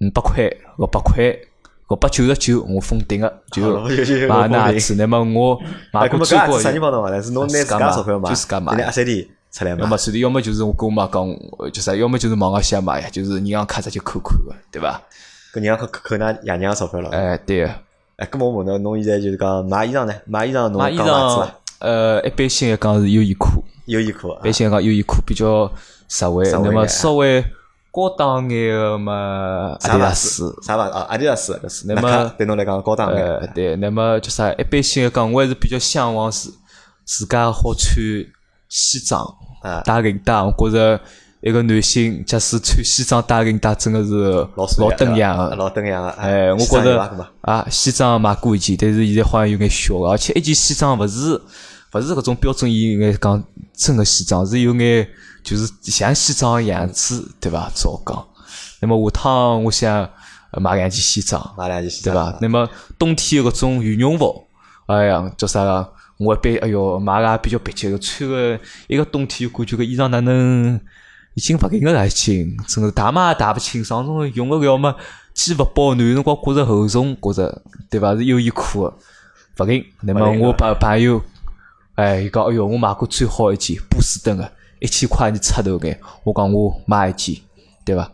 [0.00, 1.24] 五百块、六百块、
[1.88, 3.80] 六百九十九，我封顶个， 就
[4.28, 4.94] 买那次。
[4.96, 5.58] 那么我
[5.92, 8.82] 买过最高啥地方的是侬拿自家钞票买，就自家买。
[8.82, 9.80] 阿三弟出来嘛。
[9.80, 11.26] 要么是的，要么就是我跟我妈讲，
[11.72, 15.00] 就啥，要么就是网高先买呀，就是银行卡直接扣款个，对伐？
[15.54, 17.08] 搿银行卡扣扣㑚爷娘钞票了。
[17.10, 17.64] 哎，对。
[18.16, 20.12] 哎，搿么我问侬，侬现在就是讲买衣裳呢？
[20.26, 21.52] 买衣裳侬讲啥子
[21.82, 23.62] 呃，一般性来讲是优衣库。
[23.86, 25.68] 优衣库，一般性来讲优衣库比较
[26.08, 27.44] 实惠，那么稍微
[27.90, 30.84] 高档眼个嘛，阿迪达斯，啥吧？
[30.84, 33.52] 啊，阿迪达斯，那么对侬来讲高档眼。
[33.52, 34.52] 对，那么叫啥？
[34.52, 36.48] 一般性来讲，我还是比较向往是
[37.04, 37.96] 自家好穿
[38.68, 39.26] 西装，
[39.84, 40.32] 打领带。
[40.40, 41.00] 我觉着
[41.40, 46.08] 一个男性，假使穿西装打领带，真个是老老登样个，老登样个。
[46.10, 51.40] 哎，我觉着啊，西装买过一件，但是现在好像有眼小，而且一件西装勿是。
[51.92, 55.06] 勿是搿种标准意义眼讲真个西装，是有眼
[55.44, 57.70] 就是像西装个样子，对伐？
[57.74, 58.26] 照讲。
[58.80, 60.08] 那么下趟我想
[60.52, 62.38] 买两件西装，买两件西装，对伐？
[62.40, 62.66] 那么
[62.98, 64.46] 冬天搿种羽绒服，
[64.86, 65.92] 哎呀，叫啥个？
[66.18, 70.80] 我一般哎哟买个比较别致个，穿个一个冬天感觉搿衣裳哪能
[71.34, 74.94] 已经勿灵个已经，真个汏嘛也汏勿清爽，种用个要么
[75.34, 78.16] 既勿保暖，辰光觉着厚重，觉着对伐？
[78.16, 78.94] 是优衣库个
[79.58, 79.84] 勿灵。
[80.00, 81.20] 那么我朋朋友。
[81.94, 86.00] 哎，伊讲，哎哟，我买过最好一件波司登个，一千块你出头眼。
[86.24, 87.36] 我讲我买一件，
[87.84, 88.10] 对伐？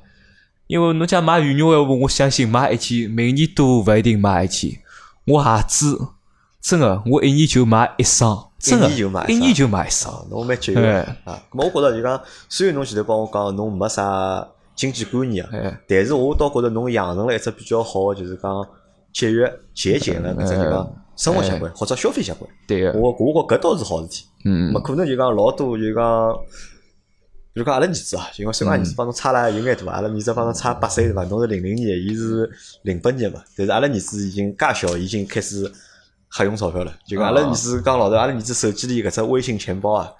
[0.66, 4.72] 因为侬讲买羽绒服，我相信买一件，每年都勿一定买一件。
[5.26, 6.08] 我鞋子
[6.60, 8.88] 真个，我一年就买一双，真个，
[9.28, 10.26] 一年就买一双。
[10.28, 11.40] 侬蛮节约啊。
[11.50, 18.66] 咁我觉着就讲，虽然侬前头帮我讲侬没啥经济观念啊，但是我倒觉着侬养成了一只比较好，就是讲
[19.12, 21.04] 节约节俭了搿只地方。
[21.18, 24.24] 生活习惯或者消费习惯，对个，我我觉搿倒是好事体。
[24.44, 26.32] 嗯，没可能就讲老多就讲，
[27.52, 31.24] 比如讲阿拉儿子啊，就讲虽然儿子帮侬差了有眼大，阿拉儿子帮侬差八岁对伐？
[31.24, 32.48] 侬是零零年，伊是
[32.82, 35.68] 零八年嘛，但是阿拉儿子已经介小，已经开始
[36.30, 36.94] 瞎用钞票了。
[37.04, 40.12] 就讲阿拉儿子讲老实，阿拉儿子手机里搿只微信钱包啊，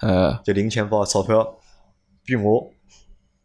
[0.43, 1.47] 就零钱包钞票
[2.25, 2.69] 比我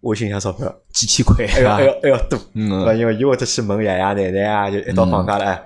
[0.05, 2.39] 微信上钞票几千块还要还要还要多。
[2.55, 5.63] 嗯，因为伊会得去问爷爷奶奶啊，就一到放假了哎。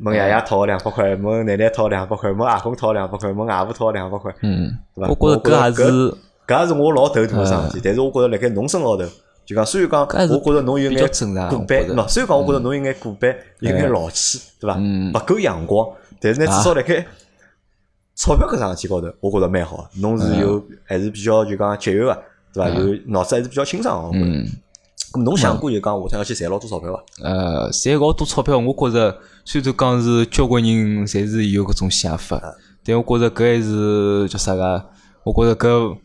[0.00, 5.14] 问爷爷讨两百块，问奶奶讨两百块，问阿公讨两百块，问外婆讨两百块，嗯，对伐？
[5.20, 6.16] 我觉着搿也是，
[6.46, 7.80] 搿也是我老头大个事体。
[7.84, 9.04] 但是我觉着辣盖侬身高头，
[9.44, 11.06] 就讲虽然讲，我觉着侬有眼
[11.50, 14.78] 古板，喏，虽然讲我觉着侬有眼古板，有眼老气，对伐？
[14.78, 15.86] 勿够阳光，
[16.18, 17.04] 但是呢，至少辣盖
[18.14, 19.86] 钞票搿桩事体高头，我觉着蛮好。
[20.00, 22.22] 侬是有还是比较就讲节约个，
[22.54, 22.68] 对伐？
[22.70, 24.16] 有脑子还是比较清爽个。
[24.16, 24.46] 嗯。
[25.12, 27.04] 咁侬想过就讲下趟要去赚老多钞票伐？
[27.22, 32.40] 呃，赚老多钞票，我觉着虽然讲是交关人侪是有搿种想法，
[32.84, 34.84] 但我觉着搿还是叫啥个？
[35.22, 35.96] 我觉着搿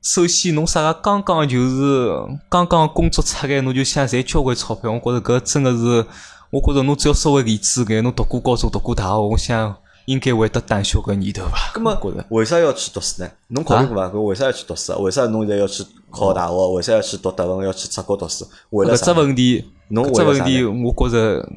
[0.00, 2.08] 首先侬啥个刚刚就是
[2.48, 6.06] 刚刚工作出来，侬就想赚交关钞票，我觉着搿真个是，
[6.50, 9.76] 我觉着侬只要稍微理智眼，侬读过高中、读过大学，我想。
[10.06, 11.72] 应该会得胆小个念头吧？
[11.74, 13.30] 那么，为啥要去读书呢？
[13.48, 14.08] 侬考虑过伐？
[14.08, 14.92] 搿为啥要去读书？
[15.02, 16.72] 为啥侬现在要去考大学？
[16.72, 17.66] 为啥要去读德文？
[17.66, 18.46] 要去出国读书？
[18.70, 19.06] 为了啥？
[19.06, 21.48] 搿只问题，侬搿只问题，我觉着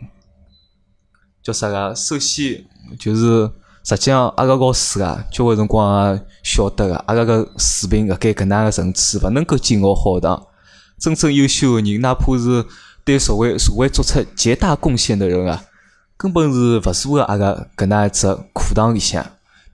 [1.43, 1.93] 叫啥个？
[1.93, 2.65] 首先
[2.99, 3.49] 就是
[3.83, 10.47] 实际上阿拉老师啊，交关辰光也晓得个，阿拉个水平搿该搿能个层次，勿能够进学学堂。
[10.97, 12.65] 真正优秀个人，哪怕是
[13.03, 15.63] 对社会社会做出极大贡献的人啊，
[16.17, 19.23] 根本是勿坐个阿拉搿能一只课堂里向，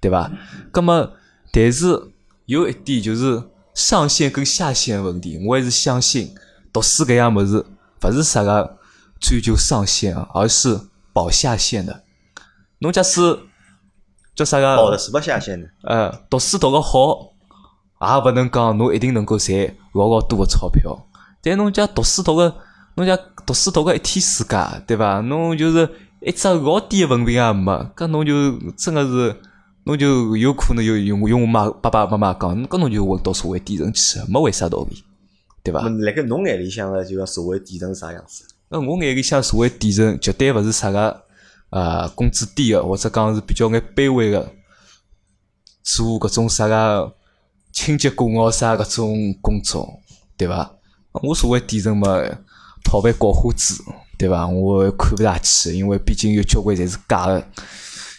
[0.02, 0.30] 对伐？
[0.72, 1.10] 葛末，
[1.52, 2.12] 但是
[2.46, 3.42] 有一点就是
[3.74, 6.36] 上限跟下限问题，我还是相信
[6.74, 7.66] 读书搿样物事，
[8.02, 8.78] 勿是啥个
[9.22, 10.78] 追求上限，而是
[11.14, 12.04] 保下限的。
[12.80, 13.40] 侬假使
[14.36, 14.76] 叫啥个？
[14.76, 15.68] 保的是勿下限呢。
[15.84, 17.32] 呃，读书读个好，
[18.02, 19.58] 也勿能讲侬一定能够赚
[19.94, 21.08] 老老多个钞票。
[21.42, 22.54] 但侬讲读书读个，
[22.96, 25.22] 侬讲读书读个一天世界，对伐？
[25.22, 25.90] 侬就是
[26.26, 29.36] 一只老低个文凭也没，搿侬就真个是，
[29.84, 35.04] 侬就有可能有用用我妈爸爸妈妈讲，搿侬就混到社会底层去，没为啥道理，
[35.62, 35.82] 对伐？
[35.82, 38.46] 辣盖侬眼里向个就讲社会底层是啥样子？
[38.70, 41.24] 那我眼里向社会底层绝对勿是啥个
[41.70, 44.50] 啊工资低个，或者讲是比较眼卑微个，
[45.84, 47.14] 做搿种啥个
[47.74, 50.00] 清洁工哦啥搿种工作，
[50.38, 50.72] 对伐？
[51.22, 52.08] 我所谓底层嘛，
[52.84, 53.84] 讨饭搞花子，
[54.18, 54.48] 对伐？
[54.48, 57.46] 我看勿大起，因为毕竟有交关侪是假个。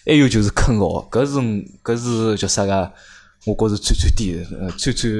[0.07, 1.39] 还有就是坑学，搿是
[1.83, 2.93] 搿是叫啥个？
[3.47, 5.11] 我觉着最最低的，最最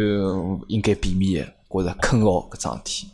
[0.69, 3.09] 应该避免的，觉着坑学搿桩事体。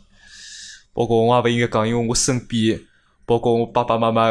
[0.93, 2.79] 包括我也勿应该讲，因为我身边，
[3.25, 4.29] 包括我爸爸妈妈、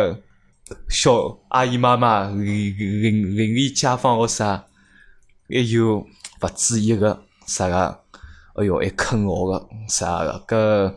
[0.89, 4.67] 小阿姨妈妈、邻邻邻里街坊或啥，
[5.49, 8.01] 还有勿注意个啥个。
[8.57, 10.45] 哎哟，还坑学个啥个？
[10.47, 10.95] 搿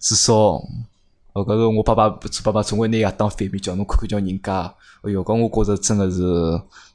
[0.00, 0.62] 至少，
[1.34, 2.08] 哦，搿是我爸爸，
[2.44, 4.72] 爸爸总归拿伊当反面教，侬看看叫人家。
[5.02, 6.22] 哎哟，搿我觉着真个是，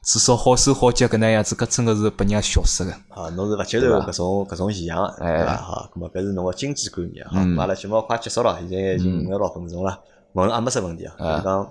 [0.02, 2.90] 至少好手好脚搿能样子，搿真个是拨人家笑死个。
[3.10, 5.56] 啊，侬是勿接受搿种搿种现象，对伐？
[5.56, 7.22] 好，搿么搿是侬个经济观念。
[7.26, 10.00] 好，阿拉节目快结束了，现在已经五十多分钟了，
[10.32, 11.14] 问阿没啥问题啊？
[11.18, 11.70] 就是讲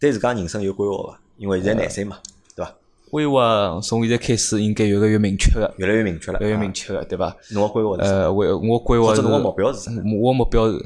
[0.00, 1.20] 对自家人生有规划伐？
[1.36, 2.16] 因为现在廿岁嘛。
[2.56, 2.72] 对伐
[3.10, 7.36] 规划从现在开始应该越来越明确个，越来越明确了，越来越明确个，对伐？
[7.52, 8.10] 侬个规划是？
[8.10, 9.20] 呃，我我规划是。
[9.20, 9.92] 侬个目标是啥？
[10.20, 10.78] 我目标是，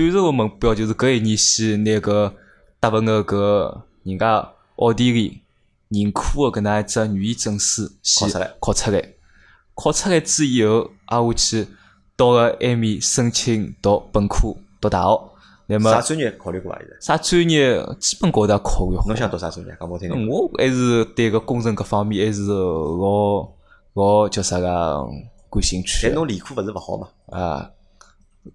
[0.00, 2.34] 短程个目标就是搿一年先拿个
[2.78, 5.42] 大份个搿人家奥地利
[5.90, 7.86] 认可个搿能一只语言证书
[8.18, 9.14] 考出来，考出来，
[9.74, 11.68] 考出来之以后，挨下去
[12.16, 15.30] 到个埃面申请读本科，读大学。
[15.80, 16.78] 啥专业考虑过伐？
[16.78, 19.04] 现在啥专业基本高头考虑好。
[19.06, 19.76] 侬想读啥专业？
[19.78, 20.26] 讲我听听。
[20.26, 23.46] 我还是对个工程搿方面还是老
[23.92, 25.06] 老叫啥个
[25.50, 26.06] 感兴趣。
[26.06, 27.08] 但侬理科勿是勿好嘛？
[27.26, 27.70] 啊，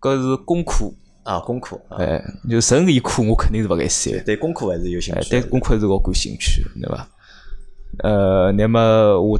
[0.01, 0.91] 搿是工科
[1.25, 1.79] 啊，功课。
[1.89, 4.23] 哎，就纯理科我肯定是勿该选。
[4.23, 5.29] 对功课还是有兴趣。
[5.29, 7.07] 对功课还是老感兴趣，对伐？
[8.03, 8.79] 呃，那么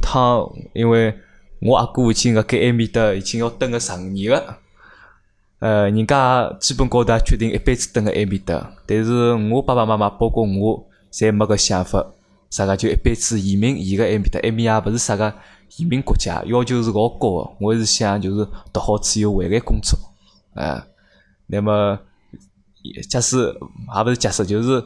[0.02, 1.14] 趟因为
[1.60, 4.58] 我阿哥已经辣盖埃面搭已经要蹲个十五年了。
[5.60, 12.04] 呃，人家基本高头决定一辈子蹲辣埃面搭，但是我爸爸妈妈包括我，侪没搿想法，
[12.50, 15.32] 啥个就一辈子移民移个埃面搭，埃面也勿是啥个
[15.76, 17.50] 移民国家，要求是老高个。
[17.60, 19.98] 我是想就是读好之后回来工作，
[20.54, 20.86] 啊，
[21.46, 21.98] 那么
[23.08, 24.84] 假使也勿是假使，就是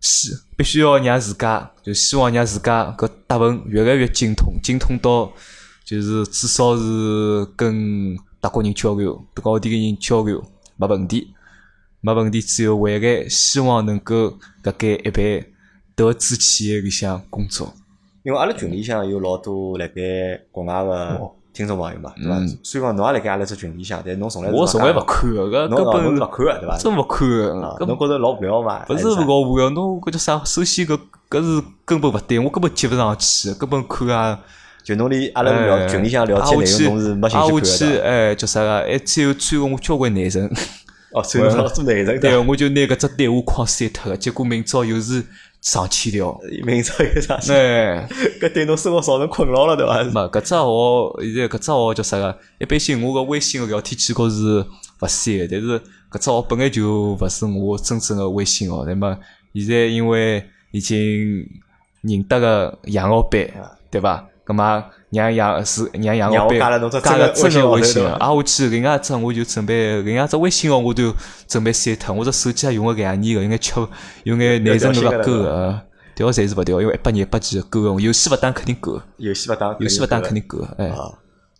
[0.00, 5.32] 希必须要让自家，就希望让自家搿德文越来越精通，精通到
[5.84, 8.16] 就是至少是跟。
[8.42, 10.42] 德国人交流，跟奥地利人交流
[10.74, 11.32] 没问题，
[12.00, 12.42] 没问题。
[12.42, 15.46] 之后回来，希望能够搿该一般
[15.94, 17.72] 德资企业里向工作。
[18.24, 22.36] 因为阿拉群里向有老多辣盖国外个听众朋友嘛，对伐？
[22.62, 26.78] 虽然讲侬也辣盖阿拉只群里向，但侬从来我从来勿看个，搿根本勿看个，对伐？
[26.78, 28.84] 真勿看个，侬觉着老无聊嘛？
[28.88, 30.42] 勿是老无聊，侬搿叫啥？
[30.44, 30.98] 首先搿
[31.28, 34.40] 搿是根本勿对，我根本接勿上去，根本看啊。
[34.82, 38.02] 就侬里阿拉聊群里向聊天内容，侬是没兴趣看的。
[38.02, 38.80] 哎，叫啥个？
[38.80, 40.44] 还最后穿个我交关内层。
[41.12, 42.18] 哦，穿了老多内层。
[42.18, 45.22] 对，我就拿搿只对话框删脱个，结果明朝又是
[45.62, 46.38] 上千条。
[46.64, 47.56] 明朝又上千。
[47.56, 48.06] 哎，
[48.38, 50.02] 搿对侬生活造成困扰了，对伐？
[50.04, 52.38] 没，搿只号现在搿只号叫啥个？
[52.58, 54.66] 一般性我个微信个聊天记录是
[55.00, 58.84] 勿删个，但是搿只号本来就勿是我真正个微信号。
[58.84, 59.16] 那么
[59.54, 61.48] 现在因为已经
[62.02, 63.48] 认得个杨老板，
[63.90, 64.28] 对伐？
[64.44, 66.78] 葛末让杨是让杨老板加了
[67.34, 71.14] 真个微信，啊，我去另外一只我就准备另外一只微信号，我都
[71.46, 72.14] 准备删脱。
[72.14, 73.74] 我这手机也用了两年个，应该吃
[74.24, 75.80] 有眼内存都勿够个，
[76.14, 78.98] 调暂时勿调，因为一百年一百 G 够个，游戏勿打肯定够。
[79.18, 80.66] 游戏勿打，游戏勿打肯定够。
[80.78, 80.88] 哎，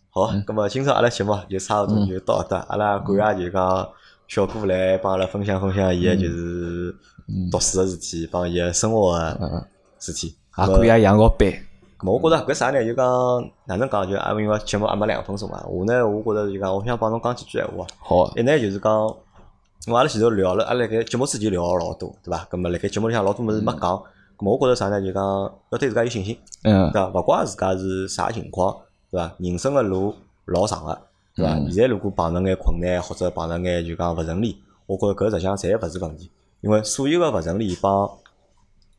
[0.09, 3.89] 好，葛末今朝阿拉节目就差勿多就到这，阿拉感谢就讲
[4.29, 6.97] 小哥来帮阿拉分享分享伊个就是
[7.51, 10.35] 读书个事体，帮伊个生活个事体。
[10.57, 11.53] 也感谢杨老板。
[12.11, 12.85] 我觉着搿啥呢？
[12.85, 13.05] 就讲
[13.67, 14.09] 哪能讲？
[14.11, 15.63] 就阿因为节目还没两分钟嘛。
[15.69, 17.87] 我呢，我觉着就讲，我想帮侬讲几句闲话。
[18.01, 18.31] 好。
[18.37, 18.93] 一呢就是讲，
[19.87, 22.45] 我阿拉前头聊了，阿拉盖节目之前聊了老多，对伐？
[22.51, 23.87] 葛末辣盖节目里向老多物事没讲，葛
[24.39, 25.01] 咁我觉着啥呢？
[25.01, 25.23] 就讲
[25.71, 27.09] 要对自家有信心，嗯对伐？
[27.21, 28.77] 勿怪自家是啥情况，
[29.11, 29.33] 对伐？
[29.39, 30.15] 人生个路
[30.47, 30.99] 老长个，
[31.37, 31.55] 对伐？
[31.71, 36.31] 现在如果碰着眼困难或者碰着眼就讲勿顺利，我觉着搿实际上侪勿是问题，
[36.63, 38.11] 因为所有个勿顺利帮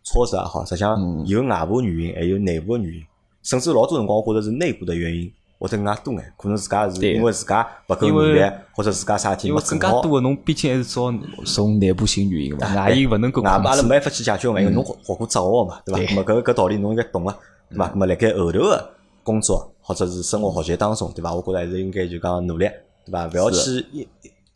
[0.03, 3.01] 挫折也好，实际上有外部原因，还有内部个原因，
[3.41, 8.41] 甚至老多辰光我觉着是内部的原因或者更加多眼，可能自家是因为自家勿够努力，
[8.75, 9.67] 或者自家啥事体因为没。
[9.69, 11.13] 更加多个侬毕竟还是找
[11.45, 13.81] 从内部性原因嘛，外因勿能够外部阿拉。
[13.81, 15.99] 没办法去解决嘛，因为侬学学过哲学嘛，对伐？
[15.99, 17.31] 对咁么搿搿道理侬应该懂个，
[17.69, 17.87] 对伐？
[17.87, 18.89] 咁么辣盖后头个
[19.23, 21.33] 工作或者是生活学习当中，对伐？
[21.33, 22.65] 我觉着还是应该就讲努力，
[23.05, 23.25] 对伐？
[23.27, 24.05] 勿要去一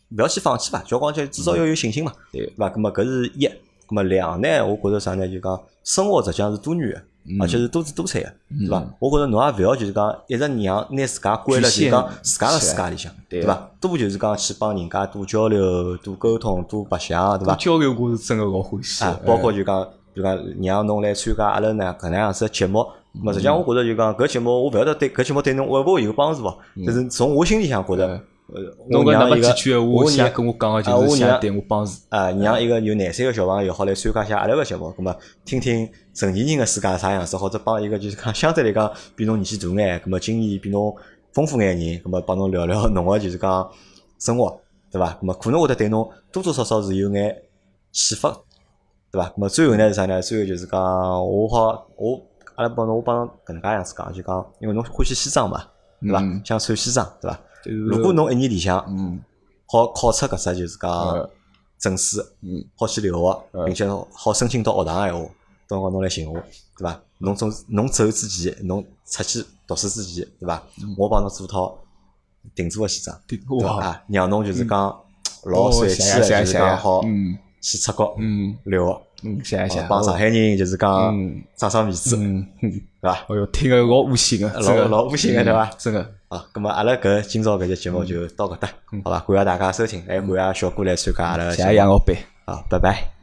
[0.10, 2.70] 勿要去放弃吧，就光就至少要有信心嘛，对对伐？
[2.70, 3.50] 咁么搿是一，
[3.88, 4.66] 咁么两呢？
[4.66, 5.28] 我觉着啥呢？
[5.28, 7.02] 就讲生活实际上是多元个。
[7.42, 8.82] 而且是多姿多彩个，对伐？
[9.00, 10.64] 我觉着侬也勿要就是讲一直让
[10.96, 13.70] 拿自家关了，就讲自家个世界里向，对伐？
[13.82, 17.54] 多就是讲去帮人家多交流、多沟通、多白相，对伐？
[17.56, 19.86] 交流我是真个老欢喜啊，包括就讲，
[20.16, 22.88] 就讲让侬来参加阿拉呢搿能样子个节目，
[23.34, 28.22] 实际上我觉着就讲搿节目我勿晓得对搿节目对侬会勿会有帮助哦，但是从我心里向觉着，呃，
[28.90, 31.92] 侬搿那么我让一个几句闲话，我让想跟我讲个啊就是想对我帮助。
[32.10, 40.96] 啊，让一个有廿岁个小朋友好来参加一下阿拉个节目，葛么听听成年人个世界是啥样子，或者帮一个就是讲相对来讲比侬年纪大眼，葛么经验比侬
[41.34, 43.70] 丰富眼人，葛么帮侬聊聊侬个就是讲
[44.20, 44.60] 生活，
[44.92, 45.12] 对伐？
[45.20, 47.36] 葛么可能会得对侬多多少少是有眼
[47.92, 48.30] 启发，
[49.12, 49.28] 对伐？
[49.30, 50.22] 葛么最后呢是啥呢？
[50.22, 52.22] 最后就是讲我好我
[52.56, 55.62] 阿拉帮侬我帮搿能介样子讲，就讲因为侬欢喜西装嘛，
[56.02, 56.20] 对伐？
[56.22, 57.38] 嗯想穿西装，对伐？
[57.64, 59.20] 就是如果侬一年里向嗯。
[59.70, 61.30] 好考出搿只就是讲呃
[61.78, 62.64] 证书，嗯。
[62.76, 65.20] 好去留学，并且好申请到学堂闲话，
[65.68, 66.34] 到辰光侬来寻我，
[66.78, 67.02] 对伐？
[67.18, 70.64] 侬总侬走之前，侬出去读书之前，对伐？
[70.98, 71.78] 我帮侬做套
[72.56, 74.02] 定做个西装，对对伐？
[74.08, 75.02] 让侬就是讲
[75.44, 77.38] 老帅气就是讲好嗯。
[77.60, 78.58] 去出国嗯。
[78.64, 83.14] 留学，嗯，想一想，帮上海人就是讲嗯长长面子，嗯，嗯对伐？
[83.28, 86.12] 哎哟，听个老恶心个，老老恶心个对伐嗯真个。
[86.30, 88.68] 啊，咁么阿拉搿今朝搿节节目就到搿搭，
[89.04, 89.20] 好伐？
[89.20, 92.16] 感谢大家收听，还感谢小哥来参加阿拉个谢谢杨老板。
[92.46, 93.17] 好，拜拜。